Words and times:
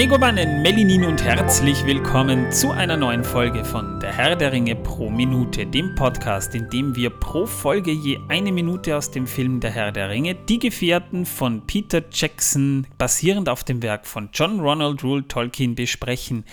Megobannen, 0.00 0.62
Melinin 0.62 1.04
und 1.04 1.22
herzlich 1.22 1.84
willkommen 1.84 2.50
zu 2.50 2.70
einer 2.70 2.96
neuen 2.96 3.22
Folge 3.22 3.66
von 3.66 4.00
Der 4.00 4.16
Herr 4.16 4.34
der 4.34 4.50
Ringe 4.50 4.74
pro 4.74 5.10
Minute, 5.10 5.66
dem 5.66 5.94
Podcast, 5.94 6.54
in 6.54 6.70
dem 6.70 6.96
wir 6.96 7.10
pro 7.10 7.44
Folge 7.44 7.90
je 7.90 8.18
eine 8.30 8.50
Minute 8.50 8.96
aus 8.96 9.10
dem 9.10 9.26
Film 9.26 9.60
Der 9.60 9.72
Herr 9.72 9.92
der 9.92 10.08
Ringe, 10.08 10.34
Die 10.34 10.58
Gefährten 10.58 11.26
von 11.26 11.66
Peter 11.66 12.02
Jackson, 12.10 12.86
basierend 12.96 13.50
auf 13.50 13.62
dem 13.62 13.82
Werk 13.82 14.06
von 14.06 14.30
John 14.32 14.60
Ronald 14.60 15.04
Rule 15.04 15.28
Tolkien, 15.28 15.74
besprechen. 15.74 16.44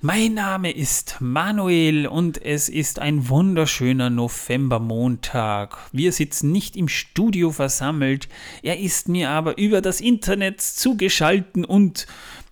Mein 0.00 0.34
Name 0.34 0.70
ist 0.70 1.16
Manuel 1.18 2.06
und 2.06 2.40
es 2.40 2.68
ist 2.68 3.00
ein 3.00 3.28
wunderschöner 3.28 4.08
Novembermontag. 4.08 5.78
Wir 5.90 6.12
sitzen 6.12 6.52
nicht 6.52 6.76
im 6.76 6.86
Studio 6.86 7.50
versammelt, 7.50 8.28
er 8.62 8.78
ist 8.78 9.08
mir 9.08 9.30
aber 9.30 9.58
über 9.58 9.80
das 9.80 10.00
Internet 10.00 10.60
zugeschalten 10.60 11.64
und 11.64 12.06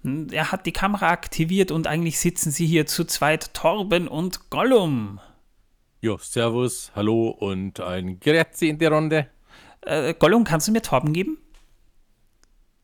er 0.04 0.50
hat 0.52 0.66
die 0.66 0.72
Kamera 0.72 1.10
aktiviert 1.10 1.70
und 1.70 1.86
eigentlich 1.86 2.18
sitzen 2.18 2.50
sie 2.50 2.66
hier 2.66 2.86
zu 2.86 3.04
zweit, 3.04 3.54
Torben 3.54 4.08
und 4.08 4.50
Gollum. 4.50 5.20
Jo, 6.00 6.18
servus, 6.18 6.90
hallo 6.96 7.28
und 7.28 7.80
ein 7.80 8.18
Grüezi 8.18 8.68
in 8.68 8.78
der 8.78 8.90
Runde. 8.90 9.28
Äh, 9.82 10.14
Gollum, 10.14 10.44
kannst 10.44 10.66
du 10.66 10.72
mir 10.72 10.82
Torben 10.82 11.12
geben? 11.12 11.38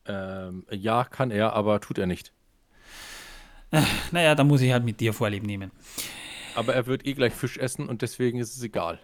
Ähm, 0.05 0.65
ja, 0.71 1.03
kann 1.03 1.29
er, 1.29 1.53
aber 1.53 1.81
tut 1.81 1.97
er 1.97 2.07
nicht. 2.07 2.31
Äh, 3.71 3.81
naja, 4.11 4.35
da 4.35 4.43
muss 4.43 4.61
ich 4.61 4.71
halt 4.71 4.83
mit 4.83 4.99
dir 4.99 5.13
Vorlieb 5.13 5.43
nehmen. 5.43 5.71
Aber 6.55 6.73
er 6.73 6.87
wird 6.87 7.05
eh 7.05 7.13
gleich 7.13 7.33
Fisch 7.33 7.57
essen 7.57 7.87
und 7.87 8.01
deswegen 8.01 8.39
ist 8.39 8.55
es 8.55 8.63
egal. 8.63 8.99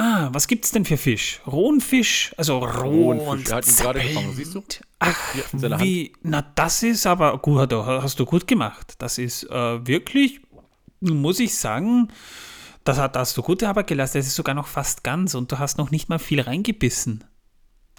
Ah, 0.00 0.28
was 0.32 0.46
gibt's 0.46 0.70
denn 0.70 0.84
für 0.84 0.96
Fisch? 0.96 1.40
Rohen 1.44 1.80
Fisch? 1.80 2.32
Also 2.36 2.58
roh 2.58 3.12
Rohenfisch. 3.12 3.50
Er 3.50 3.56
hat 3.56 3.66
ihn 3.66 3.76
gerade 3.76 4.00
gefangen, 4.00 4.32
siehst 4.32 4.54
du? 4.54 4.62
Ach, 5.00 5.34
seiner 5.52 5.80
wie, 5.80 6.12
na 6.22 6.42
das 6.54 6.84
ist 6.84 7.04
aber 7.04 7.36
gut, 7.38 7.72
hast 7.72 8.20
du 8.20 8.24
gut 8.24 8.46
gemacht. 8.46 8.94
Das 8.98 9.18
ist 9.18 9.42
äh, 9.50 9.86
wirklich, 9.86 10.40
muss 11.00 11.40
ich 11.40 11.56
sagen, 11.56 12.08
das 12.84 12.96
hat, 12.98 13.16
hast 13.16 13.36
du 13.36 13.42
gute 13.42 13.68
Arbeit 13.68 13.88
gelassen. 13.88 14.18
Das 14.18 14.28
ist 14.28 14.36
sogar 14.36 14.54
noch 14.54 14.68
fast 14.68 15.02
ganz 15.02 15.34
und 15.34 15.50
du 15.50 15.58
hast 15.58 15.78
noch 15.78 15.90
nicht 15.90 16.08
mal 16.08 16.20
viel 16.20 16.40
reingebissen. 16.40 17.24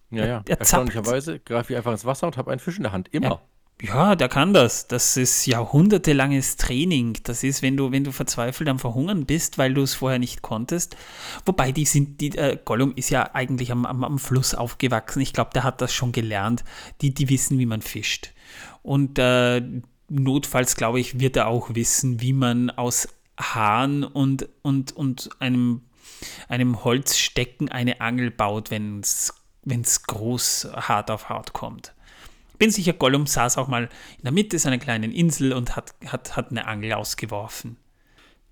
Ja, 0.10 0.26
ja. 0.26 0.36
Er 0.38 0.44
zappt. 0.44 0.60
Erstaunlicherweise 0.62 1.40
greife 1.40 1.74
ich 1.74 1.78
einfach 1.78 1.92
ins 1.92 2.06
Wasser 2.06 2.28
und 2.28 2.38
habe 2.38 2.50
einen 2.52 2.60
Fisch 2.60 2.78
in 2.78 2.84
der 2.84 2.94
Hand. 2.94 3.10
Immer. 3.10 3.42
Ja, 3.82 4.18
der 4.18 4.28
kann 4.28 4.54
das. 4.54 4.88
Das 4.88 5.16
ist 5.16 5.46
jahrhundertelanges 5.46 6.58
Training. 6.58 7.18
Das 7.24 7.44
ist, 7.44 7.62
wenn 7.62 7.78
du, 7.78 7.92
wenn 7.92 8.04
du 8.04 8.12
verzweifelt 8.12 8.68
am 8.68 8.78
Verhungern 8.78 9.26
bist, 9.26 9.58
weil 9.58 9.74
du 9.74 9.82
es 9.82 9.94
vorher 9.94 10.20
nicht 10.20 10.42
konntest. 10.42 10.98
Wobei 11.46 11.72
die 11.72 11.86
sind, 11.86 12.20
die, 12.20 12.38
äh, 12.38 12.58
Gollum 12.64 12.94
ist 12.96 13.10
ja 13.10 13.34
eigentlich 13.34 13.72
am, 13.72 13.86
am, 13.86 14.04
am 14.04 14.20
Fluss 14.20 14.54
aufgewachsen. 14.54 15.22
Ich 15.22 15.32
glaube, 15.32 15.52
der 15.54 15.64
hat 15.64 15.80
das 15.80 15.94
schon 15.94 16.12
gelernt. 16.12 16.66
Die, 17.02 17.14
die 17.14 17.30
wissen, 17.30 17.58
wie 17.58 17.66
man 17.66 17.82
fischt. 17.82 18.34
Und 18.84 19.18
äh, 19.18 19.62
notfalls, 20.10 20.76
glaube 20.76 21.00
ich, 21.00 21.22
wird 21.22 21.38
er 21.38 21.48
auch 21.48 21.74
wissen, 21.74 22.20
wie 22.20 22.34
man 22.34 22.72
aus 22.72 23.08
Hahn 23.40 24.04
und, 24.04 24.50
und, 24.62 24.92
und 24.92 25.30
einem, 25.40 25.84
einem 26.50 26.84
Holzstecken 26.84 27.70
eine 27.70 28.02
Angel 28.02 28.30
baut, 28.30 28.72
wenn 28.72 29.00
es 29.00 30.04
groß 30.04 30.68
hart 30.76 31.12
auf 31.12 31.30
hart 31.30 31.54
kommt 31.54 31.94
bin 32.60 32.70
sicher, 32.70 32.94
Gollum 32.94 33.26
saß 33.26 33.58
auch 33.58 33.68
mal 33.68 33.90
in 34.18 34.24
der 34.24 34.32
Mitte 34.32 34.60
seiner 34.60 34.78
kleinen 34.78 35.12
Insel 35.12 35.54
und 35.54 35.76
hat, 35.76 35.96
hat, 36.06 36.38
hat 36.38 36.52
eine 36.52 36.68
Angel 36.68 36.94
ausgeworfen. 36.94 37.78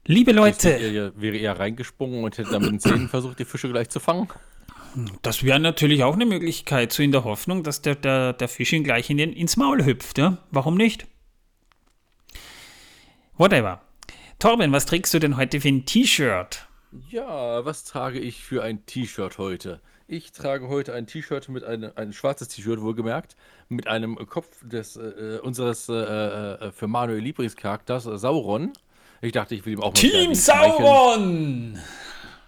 Liebe 0.06 0.32
Leute. 0.32 0.70
Er 0.70 1.22
wäre 1.22 1.38
eher 1.38 1.60
reingesprungen 1.60 2.24
und 2.24 2.38
hätte 2.38 2.52
dann 2.52 2.62
mit 2.62 2.72
den 2.72 2.80
Zähnen 2.80 3.10
versucht, 3.10 3.40
die 3.40 3.46
Fische 3.46 3.70
gleich 3.70 3.90
zu 3.90 4.00
fangen. 4.00 4.30
Das 5.22 5.44
wäre 5.44 5.60
natürlich 5.60 6.04
auch 6.04 6.16
eine 6.16 6.26
Möglichkeit, 6.26 6.94
so 6.94 7.04
in 7.04 7.12
der 7.12 7.24
Hoffnung, 7.24 7.62
dass 7.62 7.82
der, 7.82 7.96
der, 7.96 8.34
der 8.34 8.48
Fisch 8.48 8.74
ihn 8.74 8.84
gleich 8.84 9.10
in 9.10 9.18
den, 9.18 9.34
ins 9.34 9.58
Maul 9.58 9.86
hüpft. 9.86 10.18
Ja? 10.18 10.38
Warum 10.50 10.76
nicht? 10.76 11.06
Whatever. 13.38 13.82
Torben, 14.40 14.72
was 14.72 14.86
trägst 14.86 15.14
du 15.14 15.20
denn 15.20 15.36
heute 15.36 15.62
für 15.62 15.68
ein 15.68 15.86
T-Shirt? 15.86 16.68
Ja, 17.10 17.66
was 17.66 17.84
trage 17.84 18.20
ich 18.20 18.44
für 18.44 18.64
ein 18.64 18.86
T-Shirt 18.86 19.38
heute? 19.38 19.82
Ich 20.10 20.32
trage 20.32 20.70
heute 20.70 20.94
ein 20.94 21.06
T-Shirt 21.06 21.50
mit 21.50 21.66
einem 21.66 21.92
ein 21.96 22.14
schwarzes 22.14 22.48
T-Shirt 22.48 22.82
wohlgemerkt 22.82 23.36
mit 23.68 23.88
einem 23.88 24.16
Kopf 24.16 24.48
des 24.64 24.96
äh, 24.96 25.40
unseres 25.44 25.90
äh, 25.90 25.96
äh, 25.96 26.72
für 26.72 26.88
Manuel 26.88 27.20
Lieblingscharakters 27.20 28.06
äh, 28.06 28.18
Sauron. 28.18 28.72
Ich 29.22 29.34
dachte, 29.34 29.54
ich 29.54 29.66
will 29.66 29.74
ihm 29.74 29.82
auch 29.82 29.94
mal 29.94 30.00
Team 30.00 30.34
Sauron. 30.34 31.78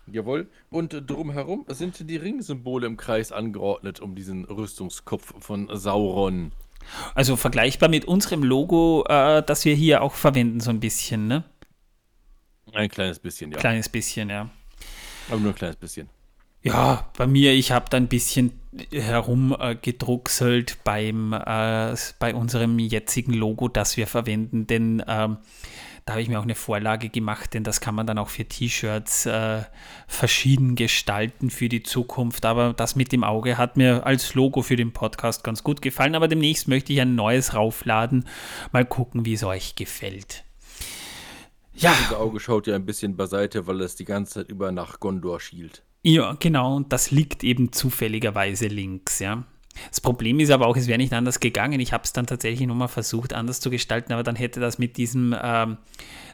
Jawohl. 0.08 0.48
Und 0.70 0.94
äh, 0.94 1.02
drumherum 1.02 1.66
sind 1.68 2.10
die 2.10 2.16
Ringsymbole 2.16 2.88
im 2.88 2.96
Kreis 2.96 3.34
angeordnet 3.34 4.00
um 4.00 4.16
diesen 4.16 4.46
Rüstungskopf 4.46 5.34
von 5.44 5.68
Sauron. 5.74 6.54
Also 7.14 7.36
vergleichbar 7.36 7.90
mit 7.90 8.06
unserem 8.06 8.42
Logo, 8.42 9.04
äh, 9.10 9.44
das 9.44 9.66
wir 9.66 9.76
hier 9.76 10.02
auch 10.02 10.14
verwenden, 10.14 10.62
so 10.62 10.70
ein 10.70 10.80
bisschen, 10.80 11.28
ne? 11.28 11.44
Ein 12.72 12.88
kleines 12.88 13.20
bisschen, 13.20 13.52
ja. 13.52 13.58
Kleines 13.58 13.90
bisschen, 13.90 14.30
ja. 14.30 14.50
Aber 15.28 15.42
nur 15.42 15.52
ein 15.52 15.56
kleines 15.56 15.76
bisschen. 15.76 16.10
Ja, 16.62 17.10
bei 17.18 17.26
mir, 17.26 17.54
ich 17.54 17.72
habe 17.72 17.86
da 17.90 17.98
ein 17.98 18.08
bisschen 18.08 18.52
herumgedruckselt 18.92 20.72
äh, 20.72 20.76
beim, 20.84 21.34
äh, 21.34 21.96
bei 22.20 22.36
unserem 22.36 22.80
jetzigen 22.80 23.34
Logo, 23.34 23.68
das 23.68 23.98
wir 23.98 24.08
verwenden, 24.08 24.68
denn 24.68 25.04
ähm, 25.08 25.38
da 26.10 26.14
habe 26.14 26.24
ich 26.24 26.30
mir 26.30 26.40
auch 26.40 26.44
eine 26.44 26.56
Vorlage 26.56 27.10
gemacht, 27.10 27.54
denn 27.54 27.64
das 27.64 27.82
kann 27.82 27.94
man 27.94 28.08
dann 28.08 28.18
auch 28.18 28.30
für 28.30 28.44
T-Shirts 28.44 29.28
äh, 29.28 29.62
verschieden 30.08 30.74
gestalten 30.74 31.52
für 31.52 31.70
die 31.70 31.84
Zukunft. 31.84 32.46
Aber 32.46 32.74
das 32.74 32.96
mit 32.96 33.12
dem 33.12 33.24
Auge 33.24 33.60
hat 33.60 33.78
mir 33.78 34.08
als 34.08 34.34
Logo 34.34 34.64
für 34.64 34.76
den 34.76 34.92
Podcast 34.92 35.44
ganz 35.44 35.64
gut 35.64 35.84
gefallen. 35.84 36.16
Aber 36.16 36.28
demnächst 36.28 36.68
möchte 36.68 36.94
ich 36.94 37.02
ein 37.02 37.14
neues 37.14 37.54
raufladen. 37.54 38.28
Mal 38.72 38.86
gucken, 38.86 39.26
wie 39.26 39.34
es 39.34 39.44
euch 39.44 39.76
gefällt. 39.76 40.46
Ja. 41.76 41.94
Das 42.10 42.18
Auge 42.18 42.40
schaut 42.40 42.66
ja 42.66 42.74
ein 42.74 42.88
bisschen 42.88 43.16
beiseite, 43.16 43.68
weil 43.68 43.80
es 43.82 43.96
die 43.96 44.06
ganze 44.06 44.34
Zeit 44.34 44.50
über 44.50 44.72
nach 44.72 45.00
Gondor 45.00 45.40
schielt. 45.40 45.84
Ja, 46.02 46.34
genau, 46.40 46.76
und 46.78 46.94
das 46.94 47.12
liegt 47.12 47.44
eben 47.44 47.72
zufälligerweise 47.74 48.68
links, 48.68 49.20
ja. 49.20 49.44
Das 49.90 50.02
Problem 50.02 50.40
ist 50.40 50.52
aber 50.52 50.68
auch, 50.68 50.78
es 50.78 50.88
wäre 50.88 50.98
nicht 50.98 51.14
anders 51.14 51.40
gegangen. 51.40 51.80
Ich 51.80 51.94
habe 51.94 52.04
es 52.04 52.14
dann 52.14 52.28
tatsächlich 52.28 52.68
nochmal 52.68 52.88
versucht, 52.88 53.34
anders 53.34 53.60
zu 53.60 53.70
gestalten, 53.70 54.14
aber 54.14 54.24
dann 54.24 54.36
hätte 54.36 54.60
das 54.60 54.80
mit 54.80 54.98
diesem, 54.98 55.36
ähm, 55.42 55.78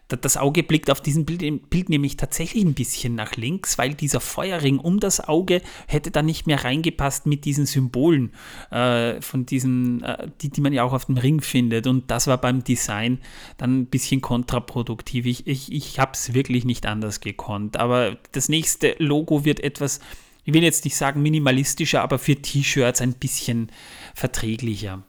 das 0.07 0.37
Auge 0.37 0.61
blickt 0.61 0.91
auf 0.91 1.01
diesem 1.01 1.25
Bild, 1.25 1.69
Bild, 1.69 1.89
nämlich 1.89 2.15
tatsächlich 2.15 2.63
ein 2.63 2.75
bisschen 2.75 3.15
nach 3.15 3.35
links, 3.35 3.77
weil 3.77 3.95
dieser 3.95 4.19
Feuerring 4.19 4.77
um 4.77 4.99
das 4.99 5.19
Auge 5.19 5.61
hätte 5.87 6.11
dann 6.11 6.27
nicht 6.27 6.45
mehr 6.45 6.63
reingepasst 6.63 7.25
mit 7.25 7.43
diesen 7.45 7.65
Symbolen, 7.65 8.31
äh, 8.69 9.19
von 9.21 9.45
diesen, 9.45 10.03
äh, 10.03 10.27
die, 10.41 10.49
die 10.49 10.61
man 10.61 10.73
ja 10.73 10.83
auch 10.83 10.93
auf 10.93 11.05
dem 11.05 11.17
Ring 11.17 11.41
findet. 11.41 11.87
Und 11.87 12.11
das 12.11 12.27
war 12.27 12.37
beim 12.37 12.63
Design 12.63 13.19
dann 13.57 13.81
ein 13.81 13.85
bisschen 13.87 14.21
kontraproduktiv. 14.21 15.25
Ich, 15.25 15.47
ich, 15.47 15.71
ich 15.71 15.99
habe 15.99 16.11
es 16.13 16.33
wirklich 16.35 16.65
nicht 16.65 16.85
anders 16.85 17.19
gekonnt. 17.19 17.77
Aber 17.77 18.17
das 18.31 18.47
nächste 18.47 18.95
Logo 18.99 19.43
wird 19.43 19.59
etwas 19.59 19.99
ich 20.45 20.53
will 20.53 20.63
jetzt 20.63 20.85
nicht 20.85 20.95
sagen 20.95 21.21
minimalistischer, 21.21 22.01
aber 22.01 22.19
für 22.19 22.35
T-Shirts 22.35 23.01
ein 23.01 23.13
bisschen 23.13 23.71
verträglicher. 24.13 25.03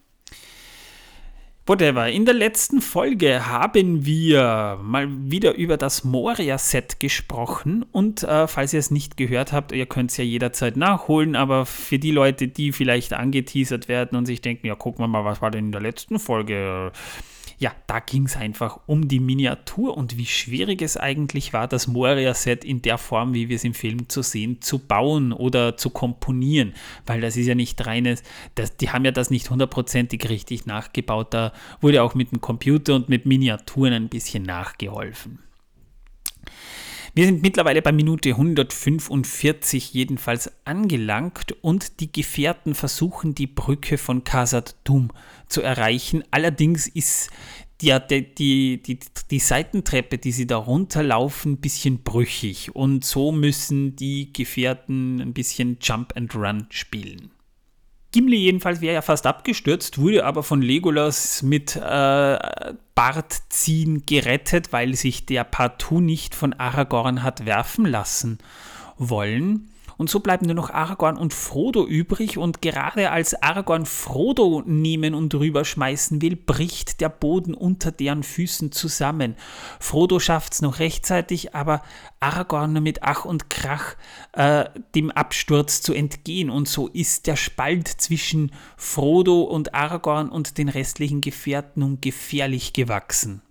Whatever. 1.69 2.08
In 2.08 2.24
der 2.24 2.34
letzten 2.34 2.80
Folge 2.80 3.48
haben 3.48 4.06
wir 4.06 4.78
mal 4.80 5.08
wieder 5.10 5.56
über 5.56 5.76
das 5.76 6.04
Moria-Set 6.04 7.00
gesprochen. 7.00 7.84
Und 7.91 8.22
äh, 8.22 8.46
falls 8.46 8.72
ihr 8.72 8.78
es 8.78 8.92
nicht 8.92 9.16
gehört 9.16 9.52
habt, 9.52 9.72
ihr 9.72 9.86
könnt 9.86 10.12
es 10.12 10.16
ja 10.16 10.22
jederzeit 10.22 10.76
nachholen. 10.76 11.34
Aber 11.34 11.66
für 11.66 11.98
die 11.98 12.12
Leute, 12.12 12.46
die 12.46 12.70
vielleicht 12.70 13.14
angeteasert 13.14 13.88
werden 13.88 14.16
und 14.16 14.26
sich 14.26 14.41
denken, 14.41 14.69
ja, 14.69 14.76
gucken 14.76 15.02
wir 15.02 15.08
mal, 15.08 15.25
was 15.25 15.42
war 15.42 15.50
denn 15.50 15.66
in 15.66 15.72
der 15.72 15.80
letzten 15.80 16.20
Folge? 16.20 16.92
Ja, 17.59 17.72
da 17.87 18.00
ging 18.00 18.26
es 18.26 18.37
einfach 18.37 18.81
um 18.87 19.08
die 19.08 19.20
Miniatur 19.20 19.97
und 19.97 20.19
wie 20.19 20.26
schwierig 20.26 20.82
es 20.82 20.97
eigentlich 20.97 21.53
war, 21.53 21.69
das 21.69 21.87
Moria-Set 21.87 22.64
in 22.64 22.82
der 22.82 22.99
Form, 22.99 23.32
wie 23.35 23.49
wir 23.49 23.56
es 23.56 23.64
im 23.64 23.75
Film 23.75 24.08
zu 24.08 24.23
sehen, 24.23 24.61
zu 24.61 24.79
bauen 24.79 25.32
oder 25.32 25.76
zu 25.76 25.91
komponieren, 25.91 26.75
weil 27.06 27.20
das 27.20 27.37
ist 27.37 27.47
ja 27.47 27.55
nicht 27.55 27.87
reines, 27.87 28.23
das, 28.55 28.76
die 28.76 28.91
haben 28.91 29.05
ja 29.05 29.11
das 29.11 29.31
nicht 29.31 29.49
hundertprozentig 29.49 30.29
richtig 30.29 30.67
nachgebaut, 30.67 31.32
da 31.32 31.53
wurde 31.81 32.03
auch 32.03 32.14
mit 32.14 32.32
dem 32.32 32.41
Computer 32.41 32.94
und 32.94 33.08
mit 33.08 33.25
Miniaturen 33.25 33.93
ein 33.93 34.09
bisschen 34.09 34.43
nachgeholfen. 34.43 35.45
Wir 37.16 37.24
sind 37.24 37.40
mittlerweile 37.40 37.80
bei 37.80 37.92
Minute 37.92 38.28
145 38.28 39.94
jedenfalls 39.94 40.52
angelangt 40.66 41.56
und 41.62 42.00
die 42.00 42.12
Gefährten 42.12 42.74
versuchen 42.74 43.34
die 43.34 43.46
Brücke 43.46 43.96
von 43.96 44.22
Khazad 44.22 44.76
Dum 44.84 45.10
zu 45.48 45.62
erreichen. 45.62 46.24
Allerdings 46.30 46.86
ist 46.86 47.30
die, 47.80 47.96
die, 48.10 48.82
die, 48.82 48.98
die, 49.30 49.38
Seitentreppe, 49.38 50.18
die 50.18 50.30
sie 50.30 50.46
da 50.46 50.58
runterlaufen, 50.58 51.52
ein 51.52 51.60
bisschen 51.62 52.02
brüchig 52.02 52.76
und 52.76 53.02
so 53.02 53.32
müssen 53.32 53.96
die 53.96 54.34
Gefährten 54.34 55.22
ein 55.22 55.32
bisschen 55.32 55.78
Jump 55.80 56.14
and 56.16 56.34
Run 56.34 56.66
spielen. 56.68 57.30
Gimli 58.16 58.38
jedenfalls 58.38 58.80
wäre 58.80 58.94
ja 58.94 59.02
fast 59.02 59.26
abgestürzt, 59.26 59.98
wurde 59.98 60.24
aber 60.24 60.42
von 60.42 60.62
Legolas 60.62 61.42
mit 61.42 61.76
äh, 61.76 62.38
Bartziehen 62.94 64.06
gerettet, 64.06 64.72
weil 64.72 64.94
sich 64.94 65.26
der 65.26 65.44
partout 65.44 66.00
nicht 66.00 66.34
von 66.34 66.54
Aragorn 66.54 67.22
hat 67.22 67.44
werfen 67.44 67.84
lassen 67.84 68.38
wollen. 68.96 69.68
Und 69.96 70.10
so 70.10 70.20
bleiben 70.20 70.46
nur 70.46 70.54
noch 70.54 70.70
Aragorn 70.70 71.16
und 71.16 71.32
Frodo 71.32 71.87
übrig 71.87 72.38
und 72.38 72.60
gerade 72.62 73.10
als 73.10 73.40
Aragorn 73.43 73.87
Frodo 73.87 74.62
nehmen 74.66 75.14
und 75.14 75.34
rüberschmeißen 75.34 76.20
will, 76.20 76.37
bricht 76.37 77.00
der 77.00 77.08
Boden 77.08 77.54
unter 77.54 77.93
deren 77.93 78.22
Füßen 78.22 78.72
zusammen. 78.72 79.37
Frodo 79.81 80.19
schafft 80.19 80.54
es 80.54 80.62
noch 80.62 80.78
rechtzeitig, 80.78 81.54
aber 81.54 81.82
Aragorn 82.20 82.72
nur 82.72 82.82
mit 82.82 83.02
Ach 83.02 83.25
und 83.25 83.48
Krach 83.50 83.96
äh, 84.32 84.66
dem 84.94 85.10
Absturz 85.10 85.81
zu 85.81 85.94
entgehen 85.94 86.50
und 86.50 86.69
so 86.69 86.88
ist 86.88 87.26
der 87.26 87.37
Spalt 87.37 87.88
zwischen 87.88 88.52
Frodo 88.76 89.42
und 89.42 89.75
Aragorn 89.75 90.28
und 90.28 90.58
den 90.58 90.69
restlichen 90.69 91.20
Gefährten 91.20 91.81
nun 91.81 92.00
gefährlich 92.00 92.72
gewachsen. 92.72 93.42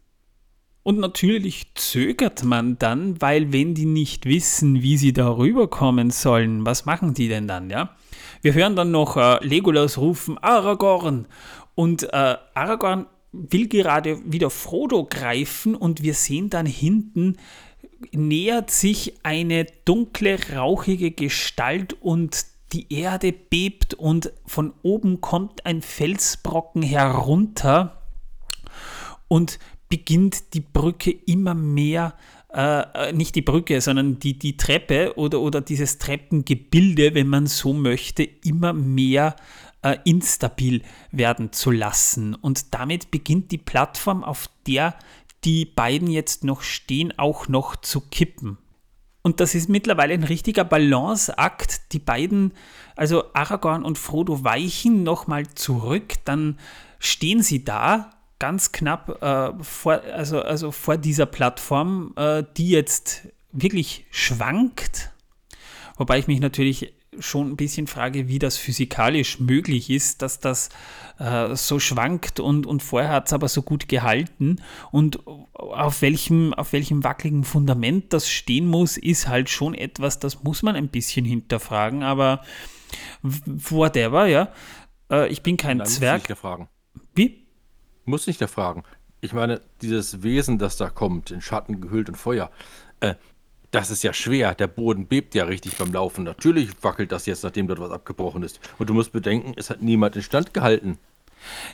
Und 0.85 0.99
natürlich 0.99 1.73
zögert 1.73 2.43
man 2.43 2.77
dann, 2.77 3.19
weil 3.19 3.51
wenn 3.51 3.73
die 3.73 3.87
nicht 3.87 4.27
wissen, 4.27 4.83
wie 4.83 4.97
sie 4.97 5.13
darüber 5.13 5.67
kommen 5.67 6.11
sollen, 6.11 6.63
was 6.63 6.85
machen 6.85 7.15
die 7.15 7.27
denn 7.27 7.47
dann, 7.47 7.71
ja? 7.71 7.95
Wir 8.43 8.53
hören 8.53 8.75
dann 8.75 8.91
noch 8.91 9.17
äh, 9.17 9.43
Legolas 9.43 9.97
rufen, 9.97 10.37
Aragorn! 10.37 11.25
Und 11.73 12.03
äh, 12.03 12.35
Aragorn 12.53 13.07
will 13.31 13.67
gerade 13.67 14.19
wieder 14.31 14.51
Frodo 14.51 15.07
greifen 15.09 15.73
und 15.73 16.03
wir 16.03 16.13
sehen 16.13 16.51
dann 16.51 16.67
hinten 16.67 17.37
nähert 18.11 18.69
sich 18.69 19.15
eine 19.23 19.65
dunkle, 19.85 20.37
rauchige 20.55 21.09
Gestalt 21.09 21.93
und 21.99 22.45
die 22.73 22.93
Erde 22.93 23.31
bebt 23.31 23.95
und 23.95 24.31
von 24.45 24.71
oben 24.83 25.19
kommt 25.19 25.65
ein 25.65 25.81
Felsbrocken 25.81 26.83
herunter 26.83 28.03
und 29.27 29.57
beginnt 29.89 30.53
die 30.53 30.61
Brücke 30.61 31.11
immer 31.11 31.53
mehr, 31.53 32.15
äh, 32.53 33.11
nicht 33.13 33.35
die 33.35 33.41
Brücke, 33.41 33.81
sondern 33.81 34.19
die, 34.19 34.39
die 34.39 34.57
Treppe 34.57 35.17
oder, 35.17 35.41
oder 35.41 35.61
dieses 35.61 35.97
Treppengebilde, 35.97 37.13
wenn 37.13 37.27
man 37.27 37.47
so 37.47 37.73
möchte, 37.73 38.23
immer 38.23 38.73
mehr 38.73 39.35
äh, 39.81 39.97
instabil 40.05 40.81
werden 41.11 41.51
zu 41.51 41.71
lassen. 41.71 42.33
Und 42.33 42.73
damit 42.73 43.11
beginnt 43.11 43.51
die 43.51 43.57
Plattform, 43.57 44.23
auf 44.23 44.49
der 44.67 44.95
die 45.43 45.65
beiden 45.65 46.09
jetzt 46.09 46.43
noch 46.43 46.61
stehen, 46.61 47.13
auch 47.19 47.47
noch 47.47 47.75
zu 47.75 48.01
kippen. 48.01 48.57
Und 49.21 49.39
das 49.39 49.55
ist 49.55 49.69
mittlerweile 49.69 50.13
ein 50.13 50.23
richtiger 50.23 50.63
Balanceakt. 50.63 51.93
Die 51.93 51.99
beiden, 51.99 52.53
also 52.95 53.33
Aragorn 53.33 53.83
und 53.83 53.97
Frodo, 53.97 54.43
weichen 54.43 55.03
nochmal 55.03 55.47
zurück. 55.55 56.13
Dann 56.25 56.59
stehen 56.99 57.41
sie 57.41 57.63
da, 57.63 58.11
ganz 58.39 58.71
knapp 58.71 59.21
äh, 59.21 59.63
vor, 59.63 60.01
also, 60.13 60.41
also 60.41 60.71
vor 60.71 60.97
dieser 60.97 61.25
Plattform, 61.25 62.13
äh, 62.15 62.43
die 62.57 62.69
jetzt 62.69 63.27
wirklich 63.51 64.05
schwankt. 64.11 65.11
Wobei 65.97 66.19
ich 66.19 66.27
mich 66.27 66.39
natürlich 66.39 66.93
schon 67.19 67.51
ein 67.51 67.55
bisschen 67.55 67.87
frage, 67.87 68.27
wie 68.27 68.39
das 68.39 68.57
physikalisch 68.57 69.39
möglich 69.39 69.89
ist, 69.89 70.21
dass 70.21 70.39
das 70.39 70.69
äh, 71.17 71.55
so 71.55 71.79
schwankt 71.79 72.41
und, 72.41 72.65
und 72.65 72.83
vorher 72.83 73.11
hat 73.11 73.27
es 73.27 73.33
aber 73.33 73.47
so 73.47 73.61
gut 73.61 73.87
gehalten 73.87 74.57
und 74.91 75.25
auf 75.53 76.01
welchem, 76.01 76.53
auf 76.53 76.73
welchem 76.73 77.05
wackeligen 77.05 77.45
Fundament 77.45 78.11
das 78.11 78.29
stehen 78.29 78.67
muss, 78.67 78.97
ist 78.97 79.27
halt 79.27 79.49
schon 79.49 79.73
etwas, 79.73 80.19
das 80.19 80.43
muss 80.43 80.61
man 80.61 80.75
ein 80.75 80.89
bisschen 80.89 81.25
hinterfragen, 81.25 82.03
aber 82.03 82.43
whatever, 83.21 84.27
ja. 84.27 84.51
Äh, 85.09 85.29
ich 85.29 85.41
bin 85.41 85.57
kein 85.57 85.77
Nein, 85.77 85.87
Zwerg. 85.87 86.27
Wie? 87.13 87.44
Muss 88.05 88.27
nicht 88.27 88.41
erfragen. 88.41 88.83
Ich 89.21 89.33
meine, 89.33 89.61
dieses 89.81 90.23
Wesen, 90.23 90.57
das 90.59 90.77
da 90.77 90.89
kommt, 90.89 91.31
in 91.31 91.41
Schatten 91.41 91.81
gehüllt 91.81 92.09
und 92.09 92.15
Feuer, 92.15 92.51
äh, 92.99 93.15
das 93.71 93.91
ist 93.91 94.03
ja 94.03 94.13
schwer. 94.13 94.55
Der 94.55 94.67
Boden 94.67 95.07
bebt 95.07 95.35
ja 95.35 95.45
richtig 95.45 95.77
beim 95.77 95.91
Laufen. 95.91 96.23
Natürlich 96.23 96.71
wackelt 96.81 97.11
das 97.11 97.25
jetzt, 97.25 97.43
nachdem 97.43 97.67
dort 97.67 97.79
was 97.79 97.91
abgebrochen 97.91 98.43
ist. 98.43 98.59
Und 98.77 98.89
du 98.89 98.93
musst 98.93 99.11
bedenken, 99.11 99.53
es 99.57 99.69
hat 99.69 99.81
niemand 99.81 100.15
in 100.15 100.21
Stand 100.21 100.53
gehalten. 100.53 100.97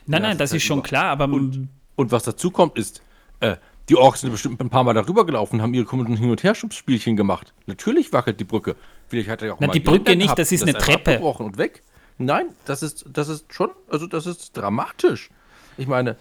Nein, 0.08 0.24
nein, 0.24 0.38
das 0.38 0.54
ist 0.54 0.64
schon 0.64 0.82
klar, 0.84 1.06
aber. 1.06 1.26
Und, 1.26 1.70
und 1.96 2.12
was 2.12 2.24
dazu 2.24 2.50
kommt, 2.50 2.78
ist, 2.78 3.04
äh, 3.40 3.58
die 3.90 3.96
Orks 3.96 4.22
sind 4.22 4.32
bestimmt 4.32 4.60
ein 4.62 4.70
paar 4.70 4.84
Mal 4.84 4.94
darüber 4.94 5.26
gelaufen 5.26 5.56
und 5.56 5.62
haben 5.62 5.74
ihre 5.74 5.90
Hin- 5.90 6.32
und 6.32 6.44
Herschubsspielchen 6.44 7.16
gemacht. 7.16 7.54
Natürlich 7.68 8.14
wackelt 8.14 8.40
die 8.40 8.46
Brücke. 8.46 8.76
Vielleicht 9.08 9.30
hat 9.30 9.42
er 9.42 9.50
ja 9.50 9.54
auch 9.54 9.58
Na, 9.60 9.68
mal 9.68 9.74
die 9.74 9.80
Brücke 9.80 10.16
nicht, 10.16 10.24
gehabt, 10.24 10.40
das 10.40 10.52
ist 10.52 10.64
eine 10.64 10.74
Treppe. 10.74 11.20
und 11.20 11.58
weg. 11.58 11.84
Nein, 12.18 12.48
das 12.66 12.84
ist, 12.84 13.06
das 13.12 13.28
ist 13.28 13.54
schon, 13.54 13.70
also 13.90 14.08
das 14.08 14.26
ist 14.26 14.56
dramatisch. 14.56 15.30
Ich 15.78 15.88
meine, 15.88 16.16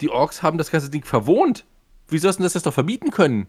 die 0.00 0.10
Orks 0.10 0.42
haben 0.42 0.58
das 0.58 0.70
ganze 0.70 0.90
Ding 0.90 1.04
verwohnt. 1.04 1.64
Wie 2.08 2.18
sollst 2.18 2.38
du 2.38 2.42
das 2.42 2.54
jetzt 2.54 2.66
doch 2.66 2.74
verbieten 2.74 3.10
können? 3.10 3.46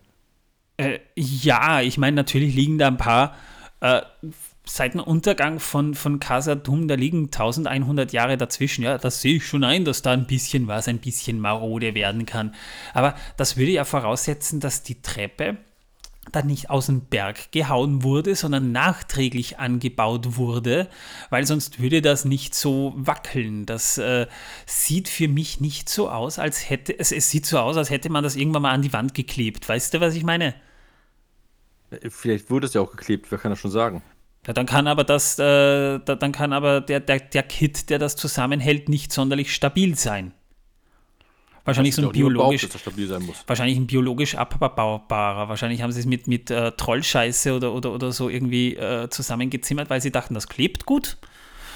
Äh, 0.78 1.00
ja, 1.16 1.82
ich 1.82 1.98
meine, 1.98 2.16
natürlich 2.16 2.56
liegen 2.56 2.78
da 2.78 2.88
ein 2.88 2.98
paar. 2.98 3.36
Äh, 3.80 4.02
seit 4.66 4.94
dem 4.94 5.02
Untergang 5.02 5.60
von, 5.60 5.96
von 5.96 6.20
Casadum, 6.20 6.88
da 6.88 6.96
liegen 6.96 7.26
1100 7.26 8.14
Jahre 8.14 8.38
dazwischen. 8.38 8.84
Ja, 8.84 8.98
das 8.98 9.22
sehe 9.22 9.38
ich 9.38 9.48
schon 9.48 9.64
ein, 9.64 9.86
dass 9.86 10.02
da 10.02 10.12
ein 10.12 10.28
bisschen 10.28 10.68
was, 10.68 10.88
ein 10.88 11.00
bisschen 11.00 11.40
marode 11.40 11.96
werden 11.96 12.26
kann. 12.26 12.54
Aber 12.94 13.16
das 13.38 13.58
würde 13.58 13.72
ja 13.72 13.84
voraussetzen, 13.84 14.60
dass 14.60 14.84
die 14.84 15.02
Treppe 15.02 15.58
dann 16.32 16.48
nicht 16.48 16.70
aus 16.70 16.86
dem 16.86 17.02
Berg 17.02 17.52
gehauen 17.52 18.04
wurde, 18.04 18.36
sondern 18.36 18.72
nachträglich 18.72 19.58
angebaut 19.58 20.38
wurde, 20.38 20.88
weil 21.30 21.48
sonst 21.48 21.82
würde 21.82 22.02
das 22.02 22.26
nicht 22.26 22.54
so 22.54 22.94
wackeln. 22.96 23.66
Das 23.66 23.98
äh, 23.98 24.28
sieht 24.66 25.10
für 25.10 25.28
mich 25.28 25.60
nicht 25.60 25.90
so 25.90 26.10
aus, 26.10 26.38
als 26.38 26.70
hätte 26.70 26.98
es, 26.98 27.12
es 27.12 27.30
sieht 27.32 27.46
so 27.46 27.58
aus, 27.58 27.76
als 27.76 27.90
hätte 27.90 28.10
man 28.10 28.24
das 28.24 28.36
irgendwann 28.36 28.62
mal 28.62 28.72
an 28.72 28.84
die 28.84 28.94
Wand 28.94 29.16
geklebt. 29.16 29.68
Weißt 29.68 29.94
du, 29.94 30.00
was 30.00 30.16
ich 30.16 30.24
meine? 30.24 30.54
Vielleicht 32.10 32.50
wurde 32.50 32.68
es 32.68 32.74
ja 32.74 32.82
auch 32.82 32.92
geklebt, 32.92 33.32
wer 33.32 33.40
kann 33.40 33.52
das 33.52 33.60
schon 33.60 33.72
sagen? 33.72 34.04
Ja, 34.46 34.54
dann 34.54 34.66
kann 34.66 34.88
aber 34.88 35.04
das, 35.04 35.38
äh, 35.40 36.00
dann 36.00 36.32
kann 36.32 36.54
aber 36.54 36.82
der, 36.82 37.00
der, 37.00 37.20
der 37.20 37.44
Kit, 37.44 37.90
der 37.90 38.00
das 38.00 38.16
zusammenhält, 38.16 38.90
nicht 38.90 39.12
sonderlich 39.12 39.54
stabil 39.54 39.96
sein. 39.96 40.34
Wahrscheinlich 41.64 41.96
so 41.96 42.02
ein 42.02 42.12
biologisch, 42.12 42.68
wahrscheinlich 43.46 43.78
ein 43.78 43.86
biologisch 43.86 44.36
abbaubarer. 44.36 45.48
Wahrscheinlich 45.48 45.84
haben 45.84 45.92
sie 45.92 46.00
es 46.00 46.06
mit, 46.08 46.28
mit 46.28 46.50
äh, 46.50 46.72
Trollscheiße 46.72 47.56
oder, 47.56 47.74
oder, 47.74 47.92
oder 47.94 48.12
so 48.12 48.30
irgendwie 48.30 48.76
äh, 48.76 49.10
zusammengezimmert, 49.10 49.90
weil 49.90 50.02
sie 50.02 50.12
dachten, 50.12 50.34
das 50.34 50.48
klebt 50.48 50.86
gut. 50.86 51.18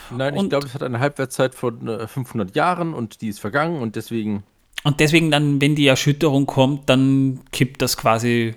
Nein, 0.09 0.35
und, 0.35 0.45
ich 0.45 0.49
glaube, 0.49 0.65
es 0.65 0.73
hat 0.73 0.81
eine 0.81 0.99
Halbwertszeit 0.99 1.53
von 1.53 1.87
äh, 1.87 2.07
500 2.07 2.55
Jahren 2.55 2.93
und 2.93 3.21
die 3.21 3.27
ist 3.27 3.39
vergangen 3.39 3.81
und 3.81 3.95
deswegen. 3.95 4.43
Und 4.83 4.99
deswegen 4.99 5.31
dann, 5.31 5.61
wenn 5.61 5.75
die 5.75 5.87
Erschütterung 5.87 6.45
kommt, 6.45 6.89
dann 6.89 7.41
kippt 7.51 7.81
das 7.81 7.97
quasi 7.97 8.55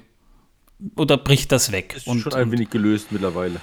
oder 0.97 1.17
bricht 1.17 1.53
das 1.53 1.73
weg. 1.73 1.95
Ist 1.97 2.07
und, 2.07 2.21
schon 2.21 2.35
ein 2.35 2.51
wenig 2.53 2.71
gelöst 2.71 3.13
mittlerweile. 3.13 3.61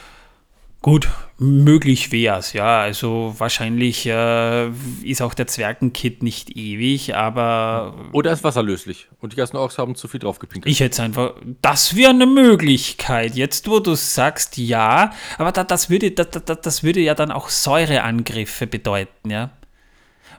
Gut, 0.86 1.10
möglich 1.40 2.12
wäre 2.12 2.38
es, 2.38 2.54
ja. 2.54 2.80
Also 2.80 3.34
wahrscheinlich 3.40 4.06
äh, 4.06 4.70
ist 5.02 5.24
auch 5.24 5.34
der 5.34 5.48
Zwergenkit 5.48 6.22
nicht 6.22 6.56
ewig, 6.56 7.16
aber. 7.16 7.96
Oder 8.12 8.32
ist 8.32 8.44
wasserlöslich 8.44 9.08
und 9.20 9.34
die 9.34 9.36
ganzen 9.36 9.58
Orks 9.58 9.80
haben 9.80 9.96
zu 9.96 10.08
viel 10.08 10.20
draufgepinkelt. 10.20 10.72
Ich 10.72 10.82
hätte 10.82 11.02
einfach. 11.02 11.34
Das 11.64 11.96
wäre 11.96 12.12
eine 12.12 12.28
Möglichkeit. 12.28 13.34
Jetzt, 13.34 13.68
wo 13.68 13.80
du 13.80 13.96
sagst, 13.96 14.58
ja, 14.58 15.12
aber 15.40 15.52
da, 15.52 15.64
das, 15.64 15.90
würde, 15.90 16.12
da, 16.12 16.24
da, 16.24 16.54
das 16.54 16.84
würde 16.84 17.00
ja 17.00 17.16
dann 17.16 17.32
auch 17.32 17.50
Säureangriffe 17.50 18.68
bedeuten, 18.68 19.32
ja. 19.32 19.50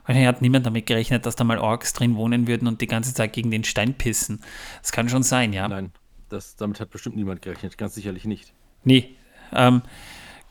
Wahrscheinlich 0.05 0.29
hat 0.29 0.41
niemand 0.41 0.65
damit 0.65 0.85
gerechnet, 0.85 1.25
dass 1.25 1.35
da 1.35 1.43
mal 1.43 1.57
Orks 1.57 1.91
drin 1.91 2.15
wohnen 2.15 2.47
würden 2.47 2.69
und 2.69 2.79
die 2.79 2.87
ganze 2.87 3.13
Zeit 3.13 3.33
gegen 3.33 3.51
den 3.51 3.65
Stein 3.65 3.95
pissen. 3.95 4.39
Das 4.81 4.93
kann 4.93 5.09
schon 5.09 5.23
sein, 5.23 5.51
ja. 5.51 5.67
Nein, 5.67 5.91
das, 6.29 6.55
damit 6.55 6.79
hat 6.79 6.89
bestimmt 6.89 7.17
niemand 7.17 7.41
gerechnet, 7.41 7.77
ganz 7.77 7.95
sicherlich 7.95 8.23
nicht. 8.23 8.53
Nee. 8.85 9.17
Ähm, 9.53 9.81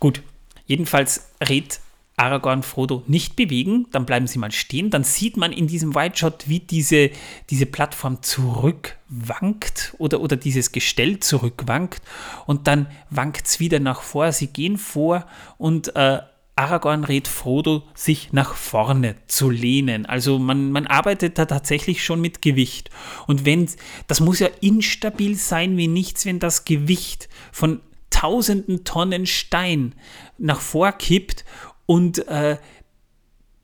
Gut, 0.00 0.22
jedenfalls 0.66 1.28
rät 1.42 1.80
Aragorn 2.18 2.62
Frodo 2.62 3.02
nicht 3.06 3.36
bewegen, 3.36 3.86
dann 3.92 4.06
bleiben 4.06 4.26
sie 4.26 4.38
mal 4.38 4.50
stehen, 4.50 4.88
dann 4.88 5.04
sieht 5.04 5.36
man 5.36 5.52
in 5.52 5.66
diesem 5.66 5.94
White 5.94 6.16
Shot, 6.16 6.48
wie 6.48 6.60
diese, 6.60 7.10
diese 7.50 7.66
Plattform 7.66 8.22
zurückwankt 8.22 9.94
oder, 9.98 10.20
oder 10.20 10.36
dieses 10.36 10.72
Gestell 10.72 11.20
zurückwankt 11.20 12.00
und 12.46 12.66
dann 12.66 12.86
wankt 13.10 13.46
es 13.46 13.60
wieder 13.60 13.80
nach 13.80 14.00
vor, 14.00 14.32
sie 14.32 14.46
gehen 14.46 14.78
vor 14.78 15.26
und 15.58 15.94
äh, 15.94 16.20
Aragorn 16.58 17.04
rät 17.04 17.28
Frodo, 17.28 17.82
sich 17.94 18.32
nach 18.32 18.54
vorne 18.54 19.16
zu 19.26 19.50
lehnen. 19.50 20.06
Also 20.06 20.38
man, 20.38 20.72
man 20.72 20.86
arbeitet 20.86 21.36
da 21.36 21.44
tatsächlich 21.44 22.02
schon 22.02 22.22
mit 22.22 22.40
Gewicht. 22.40 22.88
Und 23.26 23.44
wenn, 23.44 23.68
das 24.06 24.20
muss 24.20 24.38
ja 24.38 24.48
instabil 24.62 25.36
sein 25.36 25.76
wie 25.76 25.86
nichts, 25.86 26.24
wenn 26.24 26.38
das 26.38 26.64
Gewicht 26.64 27.28
von 27.52 27.82
tausenden 28.16 28.82
Tonnen 28.84 29.26
Stein 29.26 29.94
nach 30.38 30.60
vorkippt 30.60 31.44
und 31.84 32.26
äh, 32.28 32.56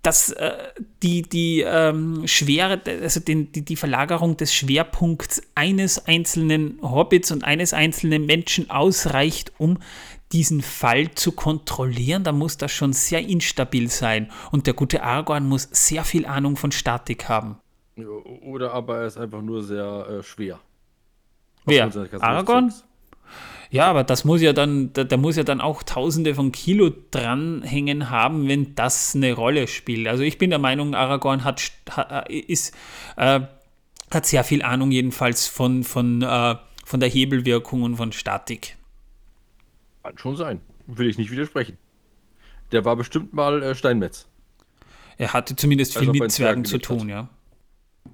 dass 0.03 0.31
äh, 0.31 0.53
die, 1.03 1.23
die 1.23 1.61
ähm, 1.61 2.27
Schwere, 2.27 2.83
also 3.01 3.21
den, 3.21 3.51
die, 3.53 3.65
die 3.65 3.77
Verlagerung 3.77 4.37
des 4.37 4.53
Schwerpunkts 4.53 5.41
eines 5.55 6.07
einzelnen 6.07 6.79
Hobbits 6.83 7.31
und 7.31 7.45
eines 7.45 7.73
einzelnen 7.73 8.27
Menschen 8.27 8.69
ausreicht, 8.69 9.53
um 9.57 9.79
diesen 10.33 10.61
Fall 10.61 11.13
zu 11.13 11.33
kontrollieren, 11.33 12.25
da 12.25 12.33
muss 12.33 12.59
das 12.59 12.73
schon 12.73 12.93
sehr 12.93 13.21
instabil 13.21 13.89
sein. 13.89 14.31
Und 14.51 14.67
der 14.67 14.75
gute 14.75 15.03
Aragorn 15.03 15.49
muss 15.49 15.69
sehr 15.71 16.05
viel 16.05 16.27
Ahnung 16.27 16.57
von 16.57 16.73
Statik 16.73 17.29
haben. 17.29 17.59
Oder 18.43 18.75
aber 18.75 18.99
er 18.99 19.07
ist 19.07 19.17
einfach 19.17 19.41
nur 19.41 19.63
sehr 19.63 20.07
äh, 20.11 20.23
schwer. 20.23 20.59
Wer? 21.65 21.91
Aragorn? 22.21 22.73
Ja, 23.73 23.87
aber 23.87 24.05
das 24.05 24.25
muss 24.25 24.43
ja 24.43 24.53
dann, 24.53 24.93
da, 24.93 25.03
da, 25.03 25.17
muss 25.17 25.37
ja 25.37 25.45
dann 25.45 25.63
auch 25.63 25.83
Tausende 25.83 26.35
von 26.35 26.53
Kilo 26.53 26.93
dranhängen 27.11 28.11
haben, 28.11 28.47
wenn 28.47 28.75
das 28.75 29.15
eine 29.17 29.33
Rolle 29.33 29.67
spielt. 29.67 30.09
Also 30.09 30.23
ich 30.23 30.37
bin 30.37 30.51
der 30.51 30.59
Meinung, 30.59 30.95
Aragorn 30.95 31.43
hat, 31.43 31.73
ist, 32.29 32.77
äh, 33.17 33.41
hat 34.11 34.27
sehr 34.27 34.45
viel 34.45 34.63
Ahnung 34.63 34.91
jedenfalls 34.91 35.47
von, 35.47 35.85
von, 35.85 36.21
äh, 36.21 36.57
von 36.85 37.01
der 37.01 37.09
Hebelwirkung 37.09 37.83
und 37.83 37.97
von 37.97 38.13
Statik. 38.13 38.77
Kann 40.03 40.19
schon 40.19 40.37
sein. 40.37 40.61
Will 40.87 41.09
ich 41.09 41.17
nicht 41.17 41.31
widersprechen. 41.31 41.79
Der 42.73 42.85
war 42.85 42.95
bestimmt 42.95 43.33
mal 43.33 43.63
äh, 43.63 43.75
Steinmetz. 43.75 44.29
Er 45.17 45.33
hatte 45.33 45.57
zumindest 45.57 45.97
viel 45.97 46.11
also 46.11 46.23
mit 46.23 46.31
Zwergen 46.31 46.67
zu 46.67 46.77
tun, 46.77 47.01
hat. 47.05 47.09
ja. 47.09 47.29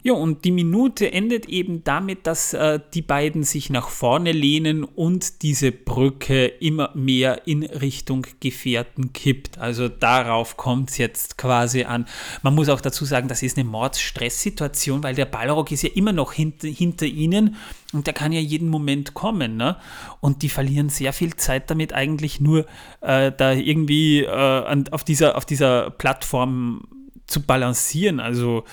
Ja, 0.09 0.15
und 0.15 0.47
die 0.47 0.53
Minute 0.53 1.13
endet 1.13 1.51
eben 1.51 1.85
damit, 1.85 2.27
dass 2.27 2.55
äh, 2.55 2.81
die 2.95 3.03
beiden 3.03 3.43
sich 3.43 3.69
nach 3.69 3.91
vorne 3.91 4.33
lehnen 4.33 4.85
und 4.85 5.43
diese 5.43 5.71
Brücke 5.71 6.47
immer 6.47 6.93
mehr 6.95 7.47
in 7.47 7.63
Richtung 7.63 8.27
Gefährten 8.41 9.13
kippt. 9.13 9.59
Also 9.59 9.91
darauf 9.91 10.57
kommt 10.57 10.89
es 10.89 10.97
jetzt 10.97 11.37
quasi 11.37 11.85
an. 11.85 12.07
Man 12.41 12.55
muss 12.55 12.71
auch 12.71 12.81
dazu 12.81 13.05
sagen, 13.05 13.29
das 13.29 13.43
ist 13.43 13.59
eine 13.59 13.69
Mordsstresssituation, 13.69 15.03
weil 15.03 15.15
der 15.15 15.27
Balrog 15.27 15.73
ist 15.73 15.83
ja 15.83 15.91
immer 15.95 16.15
noch 16.15 16.33
hinter, 16.33 16.69
hinter 16.69 17.05
ihnen 17.05 17.57
und 17.93 18.07
der 18.07 18.15
kann 18.15 18.33
ja 18.33 18.41
jeden 18.41 18.71
Moment 18.71 19.13
kommen. 19.13 19.59
Ne? 19.59 19.77
Und 20.23 20.41
die 20.41 20.49
verlieren 20.49 20.89
sehr 20.89 21.13
viel 21.13 21.37
Zeit 21.37 21.69
damit, 21.69 21.93
eigentlich 21.93 22.41
nur 22.41 22.65
äh, 23.03 23.31
da 23.31 23.53
irgendwie 23.53 24.23
äh, 24.23 24.31
an, 24.31 24.89
auf, 24.91 25.05
dieser, 25.05 25.37
auf 25.37 25.45
dieser 25.45 25.91
Plattform 25.91 26.89
zu 27.27 27.43
balancieren. 27.43 28.21
Also 28.21 28.65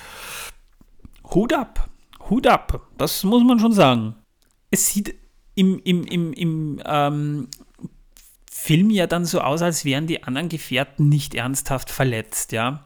Hut 1.33 1.53
ab. 1.53 1.89
Hut 2.29 2.47
ab. 2.47 2.81
Das 2.97 3.23
muss 3.23 3.43
man 3.43 3.59
schon 3.59 3.71
sagen. 3.71 4.15
Es 4.71 4.93
sieht 4.93 5.15
im, 5.55 5.79
im, 5.83 6.03
im, 6.05 6.33
im 6.33 6.81
ähm, 6.85 7.47
Film 8.51 8.89
ja 8.89 9.07
dann 9.07 9.25
so 9.25 9.41
aus, 9.41 9.61
als 9.61 9.85
wären 9.85 10.07
die 10.07 10.23
anderen 10.23 10.49
Gefährten 10.49 11.09
nicht 11.09 11.35
ernsthaft 11.35 11.89
verletzt, 11.89 12.51
ja. 12.51 12.85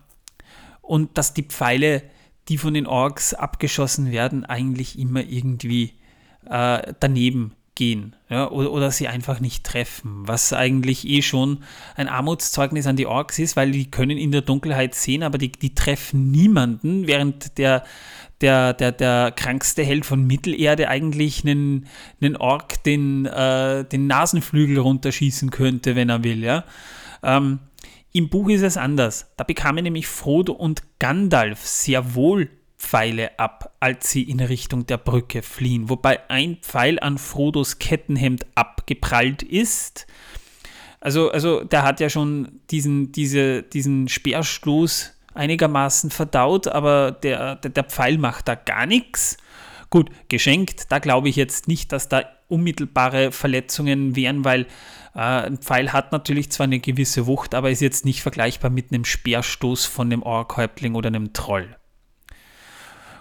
Und 0.81 1.17
dass 1.17 1.33
die 1.33 1.43
Pfeile, 1.43 2.03
die 2.47 2.57
von 2.57 2.73
den 2.73 2.87
Orks 2.87 3.33
abgeschossen 3.33 4.11
werden, 4.11 4.45
eigentlich 4.45 4.97
immer 4.97 5.21
irgendwie 5.21 5.93
äh, 6.45 6.93
daneben 6.99 7.55
gehen 7.79 8.13
ja, 8.29 8.51
oder, 8.51 8.73
oder, 8.73 8.91
sie 8.91 9.07
einfach 9.07 9.39
nicht 9.39 9.63
treffen, 9.63 10.27
was 10.27 10.51
eigentlich 10.51 11.07
eh 11.07 11.21
schon 11.21 11.63
ein 11.95 12.09
Armutszeugnis 12.09 12.85
an 12.87 12.97
die 12.97 13.07
Orks 13.07 13.39
ist, 13.39 13.55
weil 13.55 13.71
die 13.71 13.89
können 13.89 14.17
in 14.17 14.33
der 14.33 14.41
Dunkelheit 14.41 14.95
sehen, 14.95 15.23
aber 15.23 15.37
die, 15.37 15.53
die 15.53 15.73
treffen 15.73 16.29
niemanden, 16.29 17.07
während 17.07 17.57
der, 17.57 17.85
der, 18.41 18.73
der, 18.73 18.91
der 18.91 19.31
krankste 19.31 19.81
Held 19.83 20.05
von 20.05 20.27
Mittelerde 20.27 20.89
eigentlich 20.89 21.45
einen, 21.45 21.87
einen 22.19 22.35
Ork 22.35 22.83
den, 22.83 23.25
äh, 23.25 23.85
den 23.85 24.07
Nasenflügel 24.07 24.79
runterschießen 24.79 25.49
könnte, 25.49 25.95
wenn 25.95 26.09
er 26.09 26.21
will. 26.25 26.43
Ja? 26.43 26.65
Ähm, 27.23 27.59
Im 28.11 28.27
Buch 28.27 28.49
ist 28.49 28.63
es 28.63 28.75
anders. 28.75 29.31
Da 29.37 29.45
bekamen 29.45 29.85
nämlich 29.85 30.07
Frodo 30.07 30.51
und 30.51 30.83
Gandalf 30.99 31.65
sehr 31.65 32.13
wohl 32.13 32.49
Pfeile 32.79 33.37
ab, 33.37 33.75
als 33.79 34.09
sie 34.09 34.23
in 34.23 34.39
Richtung 34.39 34.87
der 34.87 34.97
Brücke 34.97 35.43
fliehen, 35.43 35.89
wobei 35.89 36.29
ein 36.29 36.57
Pfeil 36.61 36.97
an 36.99 37.17
Frodos 37.17 37.77
Kettenhemd 37.77 38.47
abgeprallt 38.55 39.43
ist. 39.43 40.07
Also, 41.01 41.29
also 41.29 41.63
der 41.63 41.83
hat 41.83 41.99
ja 41.99 42.09
schon 42.09 42.61
diesen, 42.71 43.11
diese, 43.11 43.63
diesen 43.63 44.07
Speerstoß 44.07 45.13
einigermaßen 45.33 46.09
verdaut, 46.09 46.67
aber 46.67 47.11
der, 47.11 47.57
der, 47.57 47.71
der 47.71 47.83
Pfeil 47.83 48.17
macht 48.17 48.47
da 48.47 48.55
gar 48.55 48.85
nichts. 48.85 49.37
Gut, 49.89 50.09
geschenkt, 50.29 50.91
da 50.91 50.99
glaube 50.99 51.29
ich 51.29 51.35
jetzt 51.35 51.67
nicht, 51.67 51.91
dass 51.91 52.09
da 52.09 52.23
unmittelbare 52.47 53.31
Verletzungen 53.31 54.15
wären, 54.15 54.45
weil 54.45 54.61
äh, 55.15 55.19
ein 55.19 55.57
Pfeil 55.57 55.93
hat 55.93 56.11
natürlich 56.11 56.51
zwar 56.51 56.65
eine 56.65 56.79
gewisse 56.79 57.27
Wucht, 57.27 57.53
aber 57.55 57.71
ist 57.71 57.81
jetzt 57.81 58.05
nicht 58.05 58.21
vergleichbar 58.21 58.71
mit 58.71 58.91
einem 58.91 59.05
Speerstoß 59.05 59.85
von 59.85 60.07
einem 60.07 60.23
Orkhäuptling 60.23 60.95
oder 60.95 61.07
einem 61.07 61.33
Troll. 61.33 61.75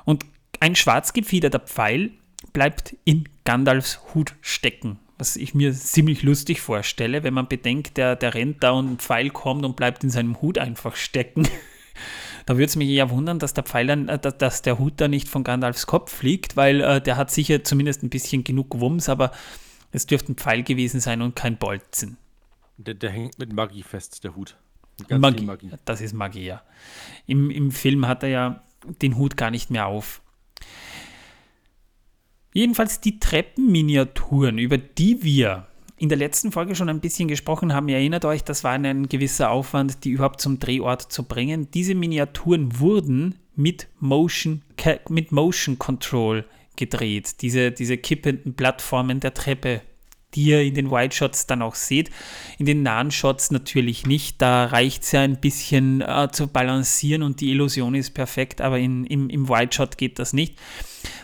Und 0.09 0.25
ein 0.59 0.75
schwarz 0.75 1.13
gefiederter 1.13 1.59
Pfeil 1.59 2.13
bleibt 2.55 2.97
in 3.05 3.29
Gandalfs 3.45 4.01
Hut 4.15 4.37
stecken, 4.41 4.99
was 5.19 5.37
ich 5.37 5.53
mir 5.53 5.75
ziemlich 5.75 6.23
lustig 6.23 6.63
vorstelle, 6.63 7.25
wenn 7.25 7.35
man 7.35 7.47
bedenkt, 7.47 7.99
der, 7.99 8.17
der 8.17 8.33
rennt 8.33 8.63
da 8.63 8.71
und 8.71 8.91
ein 8.91 8.99
Pfeil 8.99 9.29
kommt 9.29 9.67
und 9.67 9.77
bleibt 9.77 10.03
in 10.05 10.09
seinem 10.09 10.41
Hut 10.41 10.57
einfach 10.57 10.97
stecken. 10.97 11.47
Da 12.47 12.55
würde 12.55 12.65
es 12.65 12.77
mich 12.77 12.89
eher 12.89 13.11
wundern, 13.11 13.39
dass 13.39 13.53
der 13.53 13.65
Pfeil 13.65 13.89
dann, 13.89 14.09
äh, 14.09 14.19
dass 14.19 14.63
der 14.63 14.79
Hut 14.79 14.95
da 14.97 15.09
nicht 15.09 15.29
von 15.29 15.45
Gandalfs 15.45 15.87
Kopf 15.87 16.15
fliegt, 16.15 16.57
weil 16.57 16.81
äh, 16.81 17.03
der 17.03 17.19
hat 17.19 17.31
sicher 17.31 17.63
zumindest 17.63 18.03
ein 18.03 18.09
bisschen 18.09 18.43
genug 18.43 18.81
Wumms, 18.81 19.11
aber 19.11 19.33
es 19.93 20.07
dürfte 20.07 20.33
ein 20.33 20.37
Pfeil 20.37 20.63
gewesen 20.63 21.01
sein 21.01 21.21
und 21.21 21.37
kein 21.37 21.59
Bolzen. 21.59 22.17
Der, 22.79 22.95
der 22.95 23.11
hängt 23.11 23.39
mit 23.39 23.53
Magie 23.53 23.83
fest, 23.83 24.25
der 24.25 24.35
Hut. 24.35 24.57
Magie. 25.11 25.45
Magie. 25.45 25.71
Das 25.85 26.01
ist 26.01 26.15
Magie, 26.15 26.47
ja. 26.47 26.63
Im, 27.27 27.51
Im 27.51 27.71
Film 27.71 28.07
hat 28.07 28.23
er 28.23 28.31
ja 28.31 28.63
den 29.03 29.17
Hut 29.17 29.37
gar 29.37 29.51
nicht 29.51 29.71
mehr 29.71 29.87
auf. 29.87 30.23
Jedenfalls 32.53 33.01
die 33.01 33.21
Treppenminiaturen, 33.21 34.59
über 34.59 34.79
die 34.79 35.23
wir 35.23 35.67
in 35.97 36.09
der 36.09 36.19
letzten 36.19 36.53
Folge 36.53 36.75
schon 36.75 36.89
ein 36.89 37.01
bisschen 37.01 37.29
gesprochen 37.29 37.75
haben. 37.75 37.89
Ihr 37.89 37.97
erinnert 37.97 38.25
euch, 38.25 38.45
das 38.45 38.65
war 38.65 38.73
ein 38.73 39.09
gewisser 39.09 39.51
Aufwand, 39.51 40.05
die 40.05 40.11
überhaupt 40.11 40.41
zum 40.41 40.59
Drehort 40.59 41.13
zu 41.13 41.25
bringen. 41.25 41.71
Diese 41.73 41.95
Miniaturen 41.95 42.79
wurden 42.79 43.35
mit 43.57 43.89
Motion, 43.99 44.63
mit 45.09 45.33
Motion 45.33 45.79
Control 45.79 46.45
gedreht. 46.77 47.43
Diese, 47.43 47.73
diese 47.73 47.99
kippenden 47.99 48.55
Plattformen 48.55 49.21
der 49.21 49.35
Treppe, 49.35 49.83
die 50.35 50.45
ihr 50.45 50.63
in 50.63 50.75
den 50.75 50.91
Wide 50.91 51.15
Shots 51.15 51.47
dann 51.47 51.63
auch 51.63 51.75
seht. 51.75 52.11
In 52.59 52.67
den 52.67 52.83
nahen 52.83 53.11
Shots 53.11 53.51
natürlich 53.51 54.07
nicht. 54.07 54.41
Da 54.43 54.67
reicht 54.67 55.03
es 55.03 55.13
ja 55.13 55.23
ein 55.23 55.41
bisschen 55.41 56.01
äh, 56.01 56.29
zu 56.31 56.49
balancieren 56.49 57.23
und 57.23 57.41
die 57.41 57.51
Illusion 57.51 57.95
ist 57.95 58.11
perfekt, 58.11 58.61
aber 58.61 58.79
in, 58.79 59.05
im, 59.05 59.31
im 59.31 59.49
Wide 59.49 59.73
Shot 59.73 59.99
geht 59.99 60.19
das 60.19 60.33
nicht. 60.33 60.59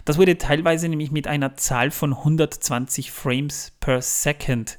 Das 0.05 0.19
wurde 0.19 0.39
teilweise 0.39 0.89
nämlich 0.89 1.11
mit 1.11 1.27
einer 1.27 1.57
Zahl 1.57 1.91
von 1.91 2.13
120 2.13 3.11
Frames 3.11 3.73
per 3.81 4.01
Second 4.01 4.79